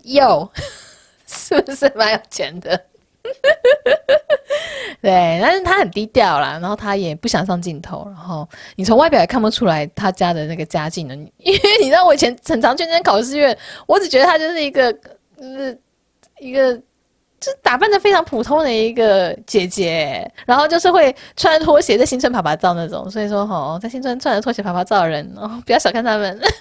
[0.03, 0.49] 有，
[1.27, 2.85] 是不是蛮有钱的？
[5.01, 13.55] 对，但是他很低调啦，然后他也不想上镜头，然后你从外表也看不出来他家的那个家境呢，因为你知道我以前很常去那间考试院，
[13.85, 15.79] 我只觉得他就是一个，就是
[16.39, 16.81] 一个，
[17.61, 26.39] 打扮的非常普通的一个姐姐，然后就是会穿拖鞋在新村趴趴走那种，所以说吼，在新村穿着拖鞋趴趴走的人，哦， 不要小看他们。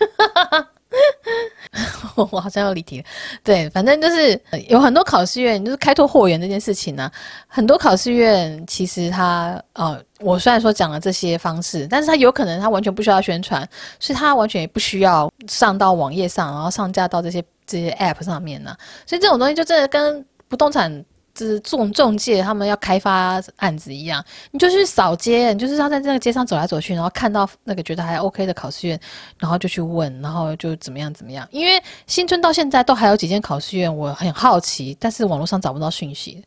[2.15, 3.05] 我好像要离题，
[3.45, 7.11] 对，反正就是有很多考试院，就是开拓货源这件事情呢、
[7.47, 13.69] 很多考试院其实他呃，我虽然说讲了这些方式，但是他有可能他完全不需要宣传，
[14.01, 20.25] 所以他完全也不需要上到网页上，然后上架到这些这些 App 上面呢、所以这种东西就真的跟
[20.57, 21.05] 不动产。
[21.37, 28.99] 就是中中介他们要开发案子一样，你就去扫街，你就是要在这个街上走来走去，然后看到那个觉得还 OK 的考试院，
[29.39, 31.47] 然后就去问，然后就怎么样怎么样。
[31.51, 36.43] 因为新村到现在都还有几间考试院，我很好奇，但是网络上找不到讯息。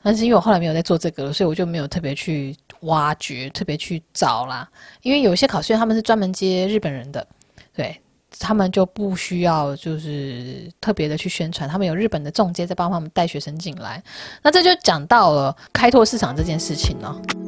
[0.00, 4.68] 但是因为我后来没有在做这个了，所以我就没有特别去挖掘，特别去找啦。
[5.02, 7.26] 因为有些考试院他们是专门接日本人的，
[7.74, 8.00] 对。
[8.38, 14.02] 他们就不需要就是特别的去宣传，他们有日本的中介在帮他们带学生进来，
[14.42, 17.43] 那这就讲到了开拓市场这件事情了。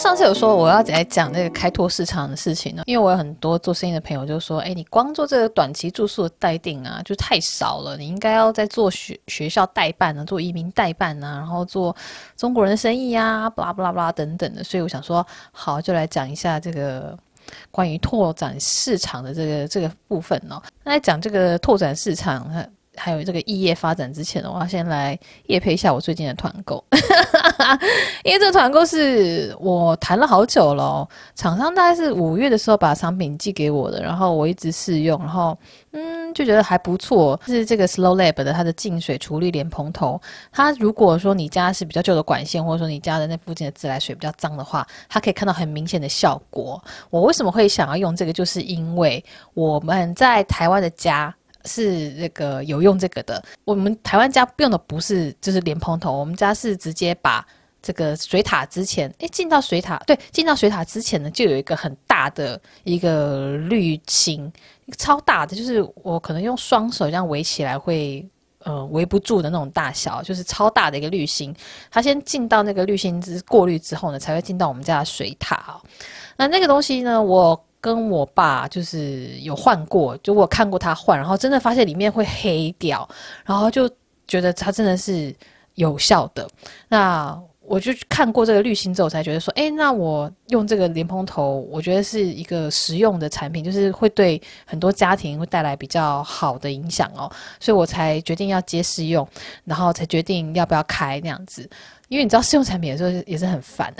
[0.00, 11.94] 上次有说我要来讲那个开拓市场的事情呢，因为我有很多做生意的朋友就说，哎，你光做这个短期住宿的代订啊，就太少了，你应该要再做学学校代办啊，做移民代办啊，然后做
[12.34, 14.64] 中国人的生意呀，巴拉巴拉巴拉等等的。
[14.64, 17.14] 所以我想说，好，就来讲一下这个
[17.70, 20.62] 关于拓展市场的这个这个部分哦。
[20.82, 22.50] 那来讲这个拓展市场。
[23.00, 26.84] 还有这个异业发展之前呢，我要先来业配一下我最近的团购，
[28.22, 35.56] 因为这个团购是我谈了好久了，厂商大概是五月的时候把商品寄给我的，然后我一直试用，然后
[35.92, 40.20] 嗯就觉得还不错，是这个 Slow Lab 的它的净水处理莲蓬头，
[40.52, 46.82] 它如果说你家是比较旧的管线，或者说你家的那附近的自来水比较脏的话，它可以看到很明显的效果。
[47.08, 51.34] 我为什么会想要用这个，就是因为我们在台湾的家。
[51.64, 57.46] 是那个有用这个的，我们台湾家用的不是就是莲蓬头，我们家是直接把
[57.82, 64.50] 这个水塔之前，诶，进到水塔，对，进到水塔之前呢，就有一个很大的一个滤芯，
[64.86, 68.26] 一个超大的，就是我可能用双手这样围起来会
[68.64, 71.54] 呃围不住的那种大小，就是超大的一个滤芯，
[71.90, 75.80] 它先进到那个滤芯之过滤之后呢，才会进到我们家的水塔。
[76.36, 77.62] 那那个东西呢，我。
[77.80, 83.08] 跟我爸就是有换过，就我看过他换，然后真的发现里面会黑掉，
[83.44, 83.90] 然后就
[84.26, 85.34] 觉得它真的是
[85.74, 86.48] 有效的。
[86.88, 99.26] 那我就看过这个滤芯之后，才觉得说，哎，那我用这个莲蓬头，我觉得是一个实用的产品，就是会对很多家庭会带来比较好的影响哦，所以我才决定要接试用，
[99.64, 101.68] 然后才决定要不要开那样子。
[102.08, 103.94] 因为你知道试用产品的时候也是很烦。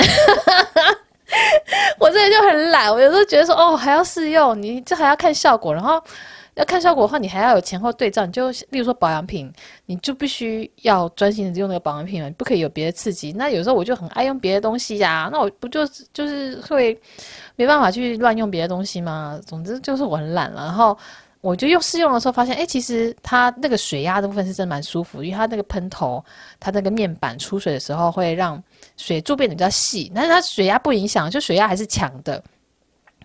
[1.99, 6.03] 我这里就很懒，我有时候觉得说，哦，还要试用，你这还要看效果，然后
[6.55, 8.27] 要看效果的话，你还要有前后对照。
[8.27, 9.53] 你就例如说保养品，
[9.87, 13.33] 你就必须要专心的用那个保养品了，不可以有别的刺激。
[13.33, 16.99] 那有时候我就很爱用别的东西呀、那我不就就是会
[17.57, 19.41] 没办法去乱用别的东西吗？
[19.47, 20.97] 总之就是我很懒了，然后。
[21.41, 26.23] 我就用试用的时候发现，哎，其实它那个水压的部分是真的蛮舒服，因为它那个喷头，
[26.59, 28.63] 它那个面板出水的时候会让
[28.99, 32.43] 水柱变得比较细，但是它水压不影响，就水压还是强的，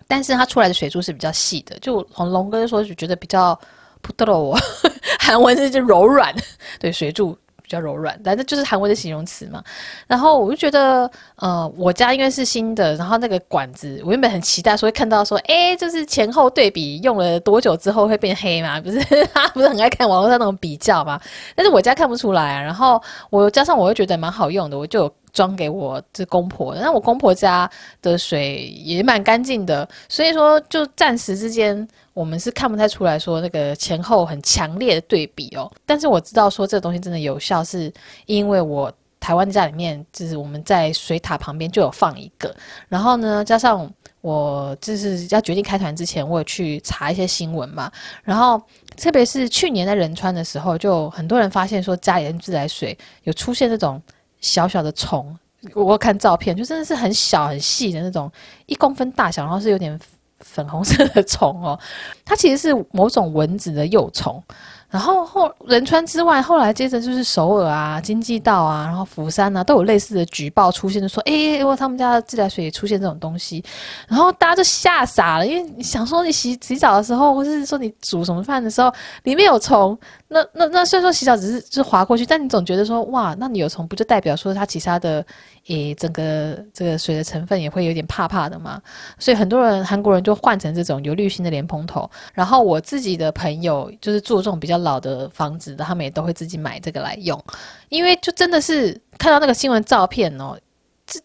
[0.08, 3.58] 但是它出来的水柱是比较细的，就从龙哥说就觉得比较
[4.00, 4.56] 不得了，
[5.20, 6.34] 韩文是就柔软，
[6.78, 9.60] 对，水柱比较柔软，反正就是韩文的形容词嘛。
[10.06, 18.80] 然后我就觉得，呃，我家因为是新的，然后那个管子，我原本很期待说会看到说，哎，就是前后对比用了多久之后会变黑嘛？
[18.80, 19.00] 不是，
[19.34, 21.20] 他不是很爱看网络上那种比较嘛？
[21.56, 22.62] 但是我家看不出来啊。
[22.62, 26.72] 然后我加上我又觉得蛮好用的，我就装给我这公婆。
[26.76, 27.68] 那我公婆家
[28.00, 31.86] 的水也蛮干净的，所以说就暂时之间。
[32.16, 37.92] 我们是看不太出来说那个前后很强烈的对比哦，但是我知道说这个东西真的有效，是
[38.24, 42.56] 因为我台湾家里面就是我们在水塔旁边就有放一个，
[42.88, 47.92] 然后呢，加上我就是要决定开团之前，我有去查一些新闻嘛，
[48.24, 48.58] 然后
[48.96, 54.00] 特别是去年在仁川的时候，就很多人发现说家里的自来水有出现这种
[54.40, 55.36] 小小的虫，
[55.74, 58.32] 我看照片就真的是很小很细的那种
[58.64, 60.00] 一公分大小，然后是有点。
[60.40, 61.78] 粉红色的虫哦，
[62.24, 64.42] 它其实是某种蚊子的幼虫。
[64.88, 73.62] 然后后仁川之外，后来接着就是首尔啊、京畿道啊，然后釜山啊，都有类似的举报出现，就说：“哎，因为他们家的自来水也出现这种东西。”
[74.08, 78.90] 然后大家就吓傻了，因为你想说你洗洗澡的时候，或是说你煮什么饭的时候，
[79.24, 85.24] 里面有虫，那那那虽然说洗澡只是就划过去，但你总觉得说：“哇，那你有虫，不就代表说它其他的，
[85.66, 88.80] 诶，整个这个水的成分也会有点怕怕的嘛？”
[89.18, 92.08] 所以很多人韩国人就换成这种有滤芯的莲蓬头。
[92.32, 94.76] 然后我自己的朋友就是住这种比较。
[94.86, 97.42] 老的房子的，他们也都会自己买这个来用，
[97.88, 100.56] 因为就真的是看到那个新闻照片哦，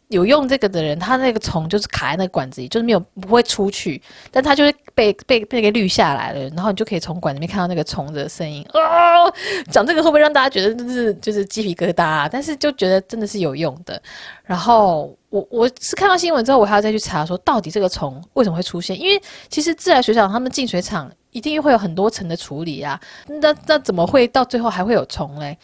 [0.09, 8.65] 有用这个的人，他那个虫就是卡在那个管子里，就是没有不会出去，但他就是被被被给滤下来了，然后你就可以从管里面看到那个虫的声音。
[8.73, 9.33] 哦，
[9.71, 12.29] 讲这个会不会让大家觉得就是就是鸡皮疙瘩啊？
[12.31, 14.01] 但是就觉得真的是有用的。
[14.43, 21.11] 然后我我是看到新闻之后，我还要再去查说到底这个虫为什么会出现，因为其实自来水厂他们进水厂。
[21.33, 25.57] 一定会有很多层的处理啊，那那怎么会到最后还会有虫嘞？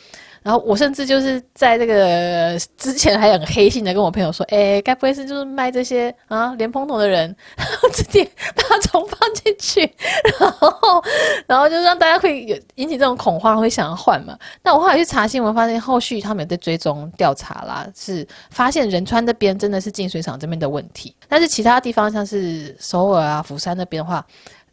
[0.47, 8.23] 然后我甚至就是在这个之前还很黑心的跟我朋友说，哎，该不会是就是卖这些啊莲蓬头的人，然后直接
[8.55, 9.81] 把虫放进去，
[10.39, 11.03] 然后
[11.47, 14.39] 然后就让大家会有引起这种恐慌，会想要换嘛？
[14.63, 24.25] 那我后来去查新闻，发现后续他们有在追踪调查啦，是发现仁川这边真的是净水厂这边的问题，但是其他地方像是首尔啊、釜山那边的话。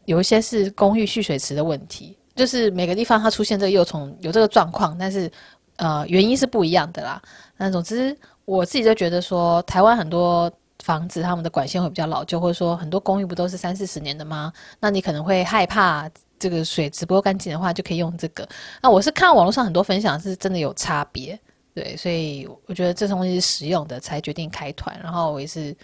[0.06, 5.30] 有一些是公寓蓄水池的问题，就是每个地方它出现这个幼虫有这个状况，但是
[5.76, 7.20] 呃原因是不一样的啦。
[7.56, 10.50] 那总之我自己就觉得说，台湾很多
[10.82, 14.52] 房子他们的管线会比较老旧，或者说很多公寓不都是三四十年的吗？
[14.80, 18.48] 那你可能会害怕这个水质不够干净的话，就可以用这个。
[18.82, 21.38] 那我是看网络上很多分享是真的有差别，
[21.74, 24.98] 对，所以我觉得这东西是实用的，才决定开团。
[25.02, 25.74] 然后我也是。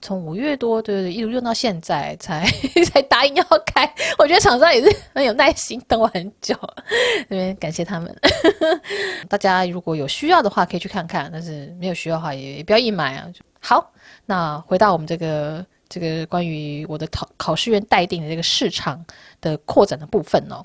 [0.00, 2.46] 从五月多，对对对，一直用到现在才
[2.90, 3.92] 才答应要开。
[4.18, 6.54] 我觉得厂商也是很有耐心，等我很久。
[7.28, 8.14] 这边感谢他们。
[9.28, 13.26] 大家如果有需要的话，可以去看看；但是没有需要的话，也也不要硬买啊。
[13.60, 13.92] 好，
[14.26, 19.04] 那回到我们这个这个关于我的考考试院待定的这个市场
[19.40, 20.64] 的扩展的部分哦。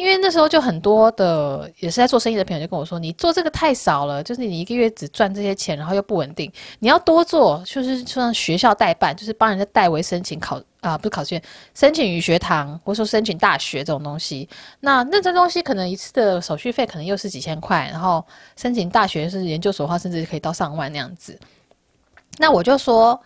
[0.00, 11.42] 因为那时候就很多的也是在做生意的朋友就跟我说，你做这个太少了，就是你一个月只赚这些钱，然后又不稳定，你要多做，就是像学校代办，就是帮人家代为申请考啊，不是考试院，
[11.74, 14.48] 申请语学堂，或者说申请大学这种东西。
[14.80, 18.24] 那那这东西可能一次的手续费可能又是几千块，然后
[18.56, 21.38] 申请大学是研究所的话，甚至可以到上万那样子。
[22.38, 23.20] 那我就说，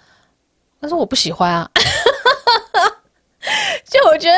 [0.81, 1.71] 但是我不喜欢啊，
[3.89, 4.37] 就我觉得。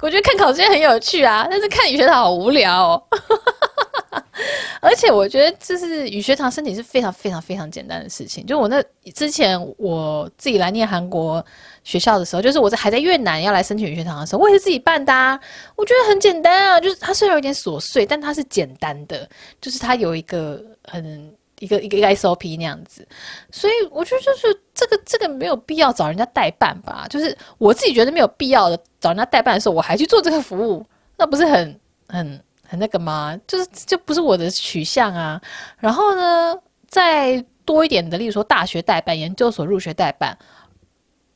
[0.00, 3.02] 我觉得看考试很有趣啊，但是看语学堂好无聊哦。
[4.80, 8.46] 而且我觉得就是语学堂申请是非常非常非常简单的事情。
[8.46, 8.82] 就我那
[9.12, 11.44] 之前我自己来念韩国
[11.82, 15.38] 学校的时候，就是我在还在越南要来申请语学堂的时候，我也是自己办的啊。
[15.74, 19.28] 我觉得很简单啊，就是它虽然有点琐碎，但它是简单的，
[19.60, 21.34] 就是它有一个很。
[21.60, 23.04] 一个一个 SOP 那样子，
[23.50, 27.04] 所以我觉得就是这个这个没有必要找人家代办吧。
[27.10, 30.86] 就是我自己觉得没有必要的找人家代办的时候，我还去做这个服务，
[31.16, 33.36] 那不是很很很那个吗？
[33.48, 35.40] 就是就不是我的取向啊。
[35.78, 40.38] 然后呢，再多一点的，例如说大学代办、研究所入学代办，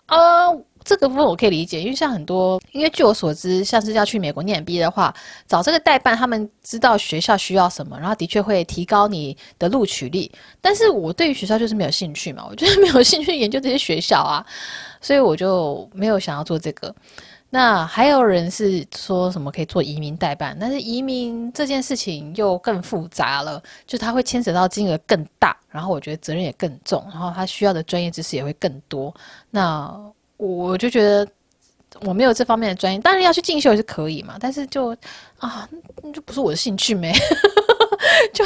[0.07, 0.65] 啊、呃。
[0.85, 5.15] 这个部分我可以理解，因为像很多，因为据我所知，像是要去美国念 MBA 的话，
[5.47, 10.31] 找这个代办，他们知道学校需要什么，然后的确会提高你的录取率。
[10.61, 14.45] 但是我对于学校就是没有兴趣嘛，我就是没有兴趣研究这些学校啊，
[15.01, 16.95] 所以我就没有想要做这个。
[17.55, 29.15] 那还有人是说什么可以做移民代办，但是移民这件事情又更复杂了，就它会牵扯到金额更大，然后我觉得责任也更重，然后他需要的专业知识也会更多。
[29.51, 29.95] 那
[30.45, 31.27] 我就觉得
[32.01, 34.89] 我没有这方面的专业，当然要去进修也是可以嘛，但是就
[35.39, 35.69] 啊，
[36.03, 37.13] 那就不是我的兴趣没。
[38.35, 38.45] 就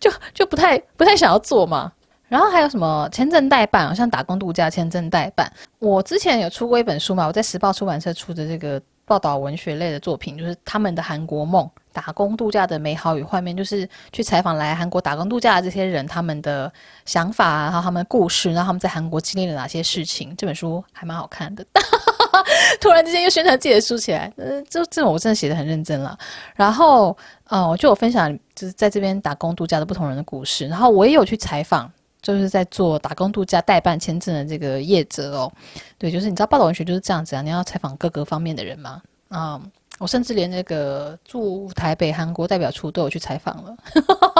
[0.00, 1.92] 就就不太不太想要做嘛。
[2.28, 5.52] 然后还有什么签证代办，像打工度假签证代办。
[5.78, 8.80] 我之前有出过一本书嘛，我在时报出版社出的这个
[9.10, 16.72] 报道文学类的作品，就是他们的韩国梦，打工度假的美好与幻灭，就是去采访来韩国打工度假的这些人，他们的
[17.04, 20.32] 想法啊，然后他们的故事，然后他们在韩国经历了哪些事情。
[20.36, 21.66] 这本书还蛮好看的。
[22.80, 26.16] 突然之间又宣传自己的书起来，嗯，这这种我真的写的很认真了。
[26.54, 27.16] 然后，
[27.48, 30.68] 嗯，我就有分享，就是在这边打工度假的不同人的故事。
[30.68, 31.90] 然后我也有去采访。
[32.22, 35.52] 就是在做打工度假代办签证的这个业者哦，
[35.98, 39.60] 对，就是你知道报道文学就是这样子啊，你要采访各个方面的人嘛，啊、
[39.98, 43.76] 我甚至连那个驻台北韩国代表处都有去采访了，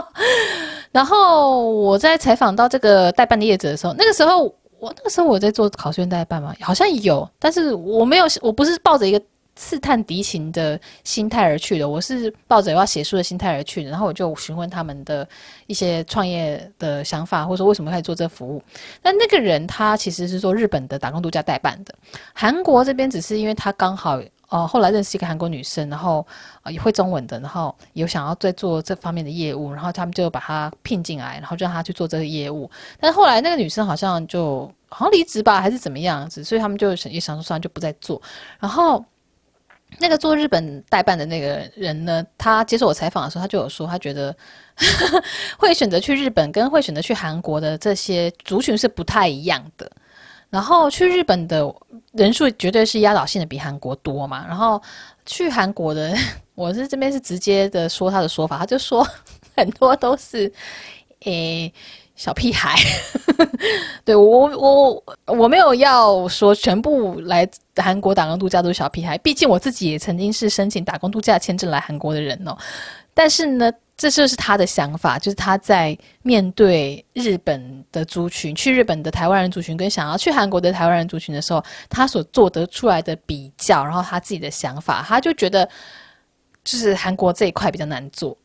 [0.93, 4.45] 然后我在采访到这个代办的业者的时候，那个时候
[4.79, 9.23] 我那个时候我在做考试院代办嘛，好像有，但是我没有，我不是抱着一个。
[9.61, 15.29] 刺探敌情的心态而去的，我是抱着要写书的心态而去的，然后我就询问他们的
[15.67, 18.63] 一些创业的想法，或者说为什么开始做这服务。
[19.03, 21.95] 但那个人他其实是做日本的打工度假代办的，
[22.33, 26.27] 韩国这边只是因为他刚好呃后来认识一个韩国女生，然后
[26.63, 32.71] 呃也会中文的，然后有想要再做这方面的业务，然后他们就把他聘进来，然后就让他去做这个业务。
[32.99, 38.23] 但后来那个女生好像就好像离职吧，还是怎么样子，所以他们就也想说算了，就不再做，
[38.59, 39.05] 然后。
[39.99, 44.35] 那个做日本代办的那个人呢，他接受我采访的时候，他就有说，他觉得
[45.59, 49.91] 会选择去日本跟会选择去韩国的这些族群是不太一样的。
[50.49, 51.73] 然后去日本的
[52.13, 54.45] 人数绝对是压倒性的比韩国多嘛。
[54.49, 54.83] 然后
[55.27, 56.15] 去韩国的，
[56.57, 59.07] 我是这边是直接的说他的说法，他就说
[59.57, 60.53] 很多都是
[61.21, 61.73] 诶。
[62.21, 62.77] 小屁孩，
[64.05, 72.55] 对我我我没有要说全部来韩国打工度假都是小屁孩，毕竟我自己也曾经是申请打工度假签证来韩国的人哦。
[73.15, 85.67] 但是呢，这就是他的想法，就是他在面对日本的族群，去日本的台湾人族群跟想要去韩国的台湾人族群的时候，他所做得出来的比较，然后他自己的想法，他就觉得
[86.65, 88.37] 就是韩国这一块比较难做。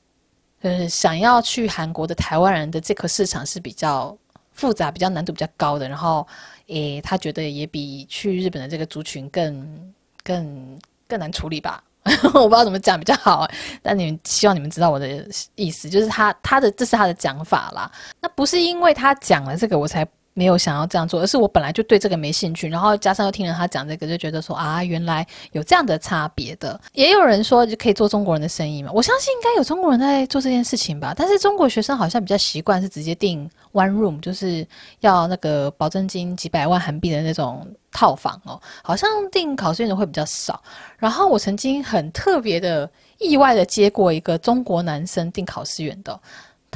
[0.66, 4.18] 就是想要去韩国的台湾人的这个市场是比较
[4.52, 6.26] 复杂、比较难度比较高的，然后，
[6.66, 9.94] 诶，他觉得也比去日本的这个族群更、
[10.24, 11.84] 更、更难处理吧？
[12.34, 13.48] 我不知道怎么讲比较好，
[13.84, 20.04] 但你们希望你们知道我的意思，就是他他的这是他的讲法啦，那不是因为他讲了这个我才。
[20.38, 26.78] 没有想要这样做，而是我本来就对这个没兴趣，然后加上又听了他讲这个，就觉得说啊，原来有这样的差别的。
[26.92, 31.14] 也有人说就可以做中国人的生意嘛，我相信应该有中国人在做这件事情吧。
[31.16, 34.68] 但是中国学生好像比较习惯是直接订 one room，就是
[35.00, 40.62] 要那个保证金几百万韩币的那种套房哦，好像订考试院的会比较少。
[40.98, 46.20] 然后我曾经很特别的意外的接过一个中国男生订考试院的。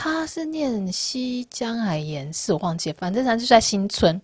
[0.01, 4.19] 他是念西江还延世，我忘记，反正他就在新村。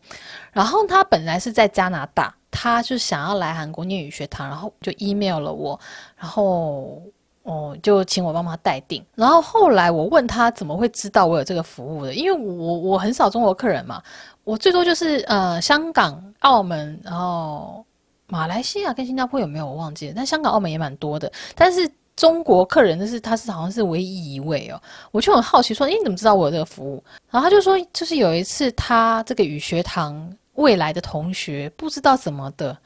[0.54, 5.78] 然后他本来是在加拿大，他就想要来韩国念语学堂，然后就 email 了我，
[6.16, 7.02] 然后
[7.44, 9.06] 哦就请我帮忙代订。
[9.16, 14.02] 然后后来我问他怎么会知道我有这个服务的，因为我我很少中国客人嘛，
[14.46, 17.86] 我最多就是呃香港、澳门，然后
[18.28, 21.92] 马来西亚跟新加坡有没有我忘记了，但香港、澳门也蛮多的，但是。
[22.16, 27.04] 中国客人，但是他是好像是唯一一位哦，我就很好奇说，诶，你怎么知道我有这个服务？
[27.30, 32.78] 然后他就说，就是有一次他这个语学堂未来的同学不知道怎么的，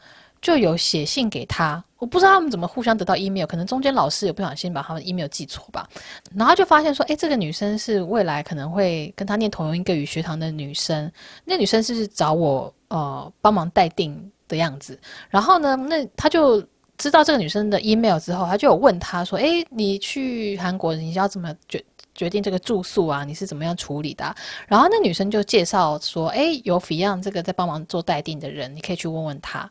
[0.41, 5.87] 就有写信给他，我不知道他们怎么互相得到 email，可能中间老师也不小心把他们 email 记错吧。
[6.35, 11.11] 然后就发现说，诶，这个女生是未来可能会跟他念同一个语学堂的女生，
[11.45, 14.99] 那女生是找我呃帮忙代订的样子。
[15.29, 16.65] 然后呢，那他就。
[16.99, 21.83] 知道这个女生的 email 之后，他就有问她说：“诶，你去韩国，你要怎么决
[22.13, 23.23] 决定这个住宿啊？
[23.23, 24.35] 你是怎么样处理的？”
[24.67, 29.67] 然后那女生就介绍说：“诶，有 Fion 这个在帮忙做代订的人，你可以去问问他。”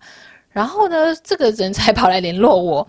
[0.50, 2.88] 然后呢，这个人才跑来联络我。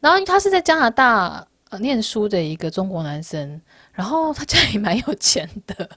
[0.00, 3.60] 然后他是在加拿大呃念书的一个中国男生，
[3.92, 5.88] 然后他家里蛮有钱的。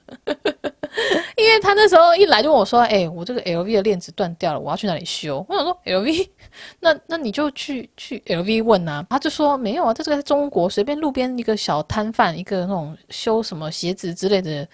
[1.60, 6.28] 他那时候一来就问我说：“哎、我这个 LV 的链子断掉了，我要去哪里修？”我想说：“LV，
[6.80, 14.66] 那那你就去去 LV 问啊。”他就说：“没有啊，他这个在中国随便路边一个小摊贩，一个那种修什么鞋子之类的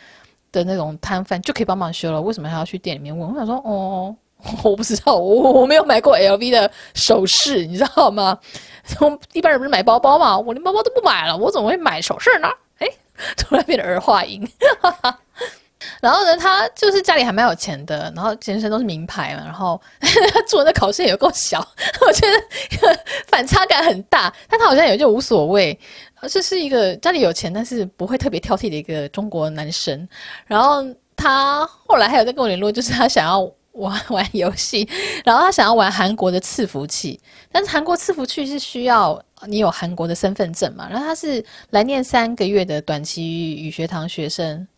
[0.51, 2.21] 的那种摊贩就可以帮忙修了。
[2.21, 4.15] 为什么还要去店里面问？”我想说：“哦，
[4.65, 8.39] 我不知道，我我没有买过 LV 的首饰，你知道吗？
[8.85, 12.89] 从一般人不是买包包嘛，我连包包都不买了，我怎么会买首饰呢？”哎，
[13.37, 14.47] 突然变得儿化音。
[16.01, 21.61] 然后呢，他就是家里还蛮有钱的，然后全身都是名牌嘛，然后 他做的考试也够小，
[22.07, 24.33] 我觉得 反差感很大。
[24.49, 25.79] 但他好像也就无所谓，
[26.29, 30.09] 这是一个家里有钱但是不会特别挑剔的一个中国男生。
[30.47, 30.85] 然后
[31.17, 33.51] 他后来还有在跟我联络，就是他想要。
[33.77, 34.87] 玩玩游戏，
[35.25, 37.19] 然后他想要玩韩国的伺服器，
[37.51, 40.87] 但是韩国伺服器是需要你有韩国的身份证嘛？
[40.91, 44.69] 然后他是来念三个月的短期语学堂学生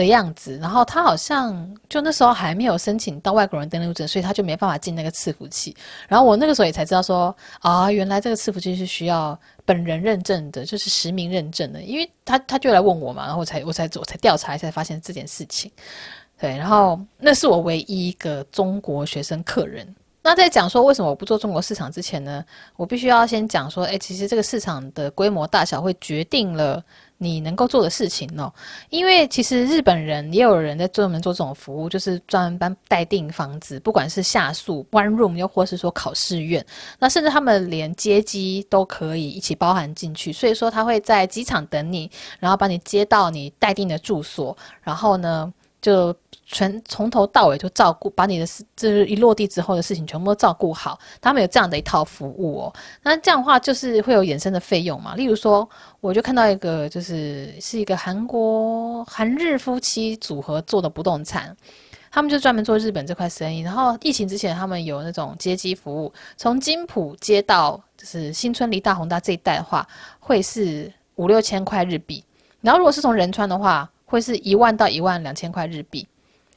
[0.00, 5.76] 的样子，然后他好像就那时候还没有申请到外国人登录证，所以他就没办法进那个伺服器。
[6.08, 15.70] 然后我那个时候也才知道说啊，原来这个伺服器是需要本人认证的，就是实名认证的，因为他他就来问我嘛，然后我才我才我才调查一下，才发现这件事情。
[16.40, 19.86] 对，然后那是我唯一一个中国学生客人。
[20.22, 22.44] 那在讲说为什么我不做中国市场之前呢，
[22.76, 26.82] 我必须要先讲说，哎，其实这个市场的规模大小会决定了
[27.22, 28.52] 你能够做的事情哦。
[28.88, 36.64] 因为其实日本人也有人在专门做这种服务，就是专门帮待订房子，不管是下宿 one room，又或是说考试院，
[36.98, 40.32] 那甚至他们连接机都可以一起包含进去。
[40.32, 46.14] 所以说他会在机场等你，然后把你接到你待定的住所，然后呢，就
[46.44, 50.98] 全从头到尾就照顾，把你的事，就是一落地之后的事情全部都照顾好。
[51.20, 52.74] 他们有这样的一套服务哦。
[53.02, 55.14] 那这样的话就是会有衍生的费用嘛？
[55.14, 55.68] 例如说，
[56.00, 61.56] 我就看到一个，就是是一个韩国韩日夫妻组合做的不动产，
[62.10, 63.60] 他们就专门做日本这块生意。
[63.60, 69.86] 然后疫情之前，他们有那种接机服务，从金浦接到就是新村离大弘大这一带的话，
[70.18, 72.24] 会是五六千块日币。
[72.60, 76.06] 然后如果是从仁川的话，会是一万到一万两千块日币，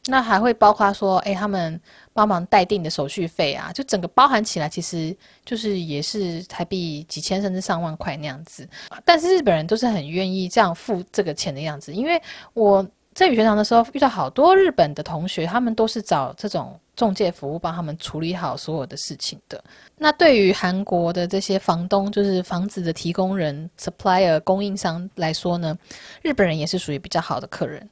[0.08, 1.80] 那还会包括说，哎，他们
[2.12, 8.68] 帮忙代订的手续费啊，就整个包含起来，其实就是也是台币几千甚至上万块那样子。
[9.06, 12.20] 但是日本人都是很愿意这样付这个钱的样子，因为
[12.54, 19.64] 我在语学堂的时候遇到好多日本的同学，他们都是找这种中介服务帮他们处理好所有的事情的。
[19.98, 25.78] 那对于韩国的这些房东，就是房子的提供人 （supplier） 供应商来说呢，
[26.22, 27.88] 日本人也是属于比较好的客人，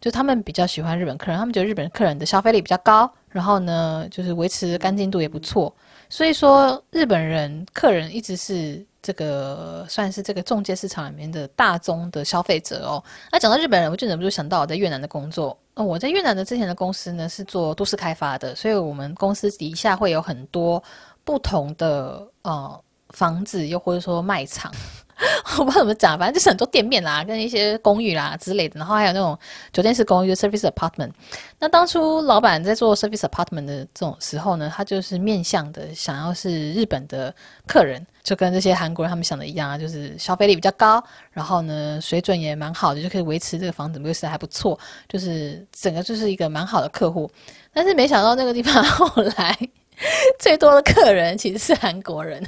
[0.00, 5.74] 就他们比较喜欢日本客人，他们觉得日本客人的消费力比较高，然后呢，就是维持干净度也不错，
[6.08, 13.02] 所以说日本人客人一直是这个算是这个中介市场里面的大宗的消费者哦。
[13.30, 15.58] 那讲到日本人，我就忍不住想到我在越南的工作。
[15.74, 20.82] 那，我在越南的之前的公司呢是做都市开发的，所以我们公司底下会有很多。
[21.24, 24.72] 不同的呃房子，又或者说卖场，
[25.58, 29.36] 我不知道怎么讲，反正就是很多店面啦，跟一些公寓啦之类的，然后还有那种
[29.72, 31.10] 酒店式公寓的 （service apartment）。
[31.58, 37.34] 那当初老板在做 service apartment 的这种时候呢，他就是面向的想要是日本的
[37.66, 41.02] 客人，就跟这些韩国人他们想的一样啊，就是消费力比较高，
[41.32, 47.28] 然后呢水准也蛮好的，就可以维持这个房子维持还不错，就是整个就是一个蛮好的客户。
[47.72, 49.58] 但是没想到那个地方后来。
[50.38, 52.40] 最多的客人其实是韩国人，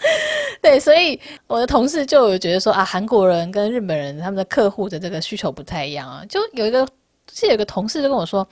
[0.62, 6.24] 对，所以我的同事就有觉得说啊，韩国人跟日本人他们的客户的这个需求不太一样啊。
[6.28, 6.86] 就有一个，
[7.32, 8.46] 是有个同事就跟我说，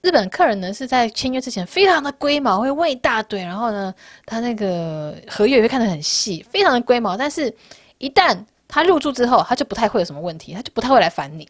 [0.00, 3.92] 日本客人呢是在签约之前非常的龟毛，会问一大堆，然后呢，
[4.24, 7.16] 他那个合约也会看得很细，非常的龟毛。
[7.16, 7.52] 但是，
[7.98, 11.48] 一旦他入住之后，他就不太会有什么问题，他就不太会来烦你。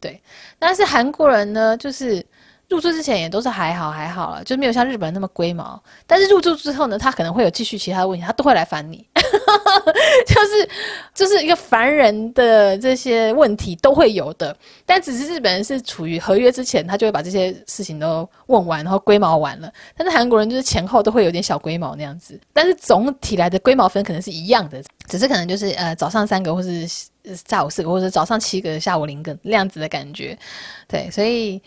[0.00, 0.20] 对，
[0.58, 2.24] 但是韩国人呢，就是。
[2.70, 5.82] 入住之前也都是还好还好了，就没有像日本人那么龟毛。
[6.06, 9.04] 但是入住之后呢，他可能会有继续其他的问题，他都会来烦你，
[10.24, 10.68] 就是
[11.12, 14.56] 就是一个烦人的这些问题都会有的。
[14.86, 19.68] 但只是日本人是处于合约之前，他就会把这些事情都问完，然后龟毛完了。
[19.96, 26.86] 但是韩国人就是前后都会有点小龟毛那样子，但是总体来的龟毛分可能是一样的，只是可能就是呃早上三个，或是
[27.34, 30.38] 下午四个，或者早上七个，下午零个那样子的感觉。
[30.86, 31.60] 对，所以。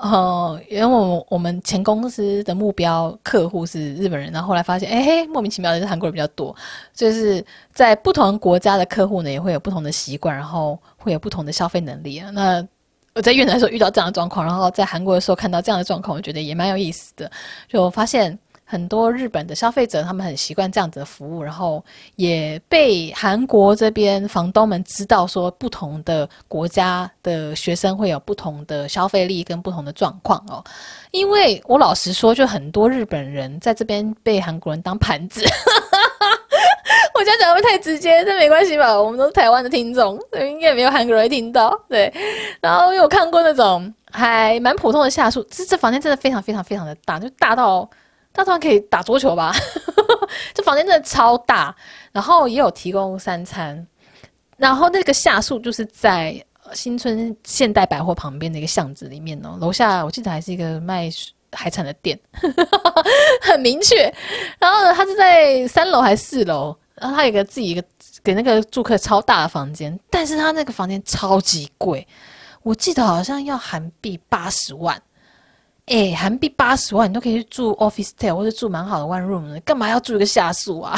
[0.00, 6.56] 哦，因为我我们前公司的目标客户是日本人，然后后来发现，哎嘿，莫名其妙的是韩国人比较多，
[6.94, 7.44] 就是
[7.74, 12.30] 在不同国家的客户呢，也会有不同的习惯，然后会有不同的消费能力啊。
[12.30, 12.66] 那
[13.14, 17.30] 我在越南的时候遇到这样的状况，然后在韩国的时候看到这样的状况，我觉得也蛮有意思的，
[17.68, 18.38] 就发现。
[18.70, 30.62] 很多日本的消费者，他们很习惯这样子的服务，然后也被韩国这边房东们知道说，不同的国家的学生会有不同的消费力跟不同的状况哦。
[31.10, 35.44] 因为我老实说，就很多日本人在这边被韩国人当盘子。
[37.12, 38.24] 我这样讲会不会太直接？
[38.24, 38.94] 这没关系吧？
[39.02, 41.76] 我们都是台湾的听众，所以应该也没有韩国人听到。
[41.88, 42.12] 对，
[42.60, 47.90] 然后有看过那种还蛮普通的下宿，这这房间真的非常非常非常的大，就大到。
[48.40, 49.54] 大床可以打桌球吧？
[50.54, 51.74] 这房间真的超大，
[52.10, 53.86] 然后也有提供三餐，
[54.56, 59.58] 然后那个下宿就是在新村现代百货旁边的一个巷子里面哦。
[59.60, 61.10] 楼下我记得还是一个卖
[61.52, 62.18] 海产的店，
[63.42, 64.10] 很明确。
[64.58, 66.74] 然后呢，他是在三楼还是四楼？
[66.94, 67.84] 然后他有个自己一个
[68.24, 72.08] 给那个住客超大的房间，但是他那个房间超级贵，
[72.62, 74.98] 我记得好像要韩币八十万。
[75.86, 80.96] 哎，韩币八十万，你都可以去住 officetel 或者住蛮好的 one room，干嘛要住一个下宿啊？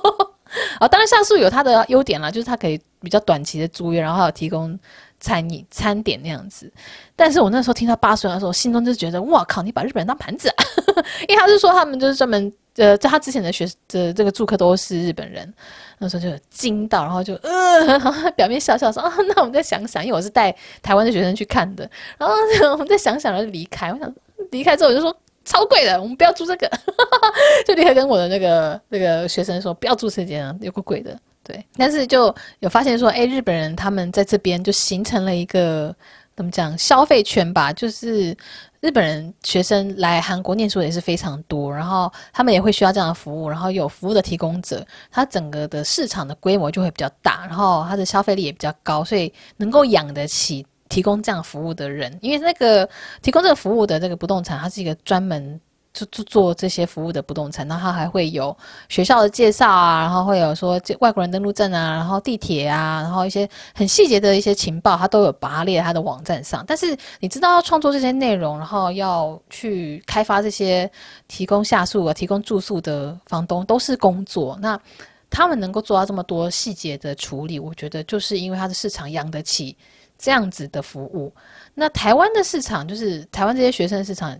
[0.78, 4.78] 啊，当然下宿有它的优点啦，就是它可以比较短期的租约，然后还有提供
[5.20, 6.70] 餐饮餐点那样子。
[7.16, 10.64] 但是我那时候听到八十万的时候，心中就觉得，哇靠，你把日本人当盘子啊！
[11.28, 15.52] 因为他是说他们就是专门呃，在他之前的学的这个住客都是日本人，
[15.98, 18.00] 那时候就惊到，然后就呃，
[18.32, 20.50] 表面笑笑说啊，那我们再想想，因为我是带
[20.82, 22.34] 台湾的学生去看的，然后
[22.72, 23.92] 我们再想想，然后就离开。
[23.92, 24.10] 我想
[24.50, 25.14] 离开之后我就说
[25.44, 26.70] 超贵的，我们不要住这个，
[27.66, 31.14] 就立刻跟我的那个那个学生说不要住这间啊，有个鬼的。
[31.44, 35.94] 对，但是就有发现说，哎，日本人他们在这边就形成了一个
[36.34, 38.34] 怎么讲消费圈吧，就是。
[38.82, 52.88] 日本人学生来韩国念书也是非常多，然后他们也会需要这样的服务，然后有服务的提供者，他整个的市场的规模就会比较大，然后他的消费力也比较高，所以能够养得起提供这样服务的人，因为那个
[53.22, 55.60] 提供这个服务的这个不动产，它是一个专门。
[55.92, 58.56] 就做做这些服务的不动产，然后还会有
[58.88, 66.64] 学校的介绍啊，然后会有说外国人登录证啊，然后地铁啊，然后一些很细节的一些情报，他都有把它列在它的网站上。
[66.66, 70.90] 但是你知道要创作这些内容，然后要去开发这些
[71.28, 74.58] 提供下宿啊、提供住宿的房东都是工作。
[74.62, 74.80] 那
[75.28, 79.76] 他们能够做到这么多细节的处理，我觉得就是因为他的市场养得起
[80.16, 81.30] 这样子的服务。
[81.74, 84.34] 那台湾的市场就是台湾这些学生市场。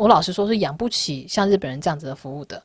[0.00, 2.62] 我老实说，是养不起像日本人这样子的服务的，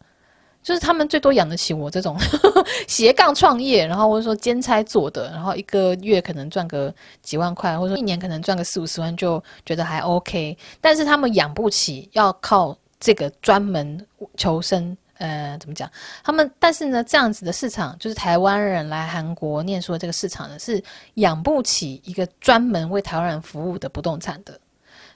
[0.64, 2.18] 就是他们最多养得起我这种
[2.88, 10.58] 斜杠创业，然后或者说兼差做的，然后一个月可能赚个几万块，或者说一年可能赚个四五十万，就觉得还 OK。
[10.80, 14.08] 但是他们养不起，要靠这个专门
[14.38, 14.96] 求生。
[15.18, 15.90] 呃，怎么讲？
[16.26, 20.82] 他们但是呢，这样子的市场，就是台湾人来韩国念书的这个市场呢，是
[21.16, 24.60] 养不起一个专门为台湾人服务的不动产的。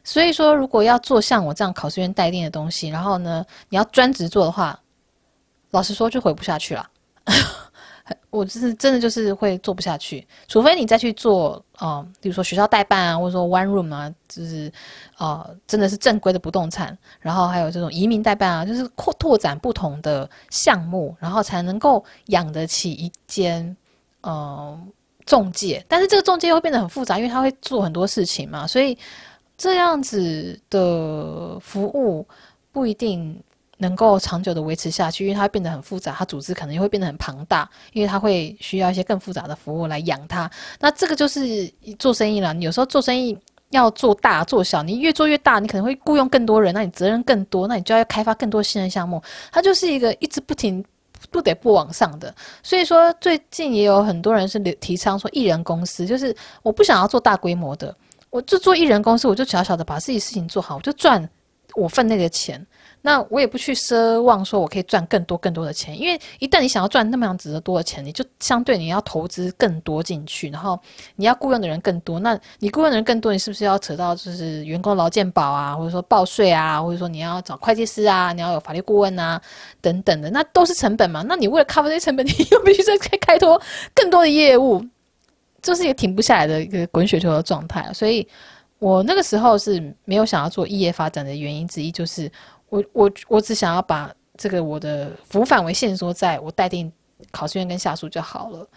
[0.03, 4.79] 所以说，如果要做像我这样考试院待定的东西，然后呢，你要专职做的话，
[5.71, 6.89] 老实说就回不下去了。
[8.31, 14.71] 我就是真的就是会做不下去，除非你再去做，嗯、比如说学校代办啊，或者说 one room 啊，就是，
[15.19, 23.63] 呃，真的是正规的不动产，然后还有这种移民代办啊，就是扩拓展不同的项目，然后才能够养得起一间，
[24.21, 24.79] 嗯、呃，
[25.25, 25.85] 仲介。
[25.87, 28.97] 但是这个中介会变得很复杂，因为他会做很多事情嘛，所以。
[29.59, 32.25] 这样子的服务
[32.71, 33.37] 不一定
[33.77, 40.49] 能够长久的维持下去，因为它变得很复杂，它组织可能也会变得很庞大，因为它会需要一些更复杂的服务来养它。
[40.79, 43.37] 那这个就是做生意了，你有时候做生意
[43.71, 50.81] 要做大做小，你越做越大，你可能会雇佣更多人，那你责任更多，那你就要开发更多新的项目，它就是一个一直不停
[51.29, 52.33] 不得不往上的。
[52.63, 56.33] 所以说，最近也有很多人是提倡说，艺人公司，就是
[56.63, 57.93] 我不想要做大规模的。
[58.29, 61.27] 我就做一人公司，我就小小的把自己事情做好，我就赚
[61.75, 62.65] 我分内的钱。
[63.01, 70.77] 那我也不去奢望说我可以赚更多更多的钱，因为一旦你想要赚那么样子的多的钱，你就相对你要投资更多进去，然后
[71.15, 72.19] 你要雇佣的人更多。
[72.19, 79.41] 那你雇佣的人更多，你是不是要扯到就是员工劳健保啊，或者说报税啊，或者说你要找会计师啊，你要有法律顾问啊
[79.79, 81.23] 等等的，那都是成本嘛。
[81.25, 83.59] 那你为了 cover 这些成本，你又必须再开拓
[83.95, 84.85] 更多的业务。
[85.61, 88.27] 就是一个停不下来的一个滚雪球的状态，所以
[88.79, 92.31] 我那个时候是没有想要做异业发展的原因之一，就是
[92.69, 96.91] 我我我只想要把这个我的服务范围限缩在我待定
[97.31, 98.67] 考试院跟下属就好了。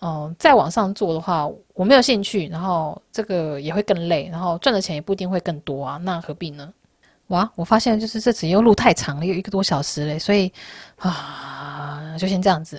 [0.00, 6.72] 嗯，再往上做的话，我没有兴趣，然后这个也会更累，然后赚的钱也不一定会更多啊，那何必呢？
[7.26, 10.52] 哇，我发现就是这次又录太长了，有一个多小时嘞，所以
[10.98, 12.78] 啊，就先这样子。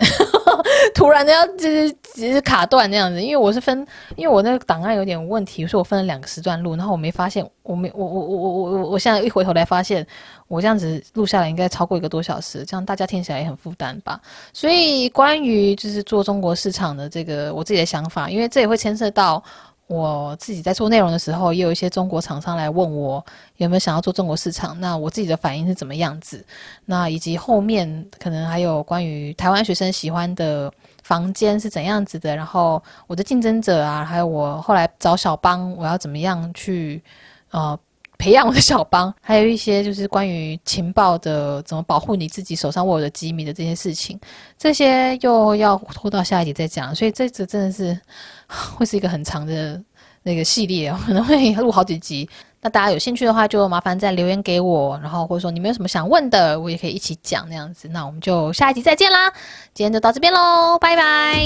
[0.95, 10.05] 突然的要就是只是卡断那样子，因为我是分，因为我那个档案有点问题，所以我分了两个时段录，然后我没发现，我没我我我我我我现在一回头来发现，
[10.47, 14.19] 我这样子录下来应该超过一个多小时，这样大家听起来也很负担吧。
[14.53, 19.43] 所以关于就是做中国市场的这个我自己的想法，因为这也会牵涉到。
[19.89, 23.25] 我自己在做内容的时候，也有一些中国厂商来问我
[23.57, 26.45] 有没有想要做中国市场，那我自己的反应是怎么样子？
[26.85, 30.71] 那以及后面可能还有关于台湾学生喜欢的
[31.01, 37.01] 房间是怎样子的，然后我的竞争者啊，还有我后来找小帮，我要怎么样去
[37.49, 37.75] 呃
[38.19, 44.19] 培养我的小帮， 还有一些就是关于情报的怎么保护你自己手上握有的机密的这些事情，
[44.59, 47.99] 这些又要拖到下一集再讲，所以这次真的是。
[48.75, 49.79] 会是一个很长的
[50.23, 52.27] 那个系列， 可能会录好几集。
[52.61, 57.87] 那大家有兴趣的话，就麻烦再留言给我，然后或者说你们有什么想问的，我也可以一起讲那样子。
[57.89, 59.31] 那我们就下一集再见啦，
[59.71, 61.39] 今天就到这边喽，拜拜。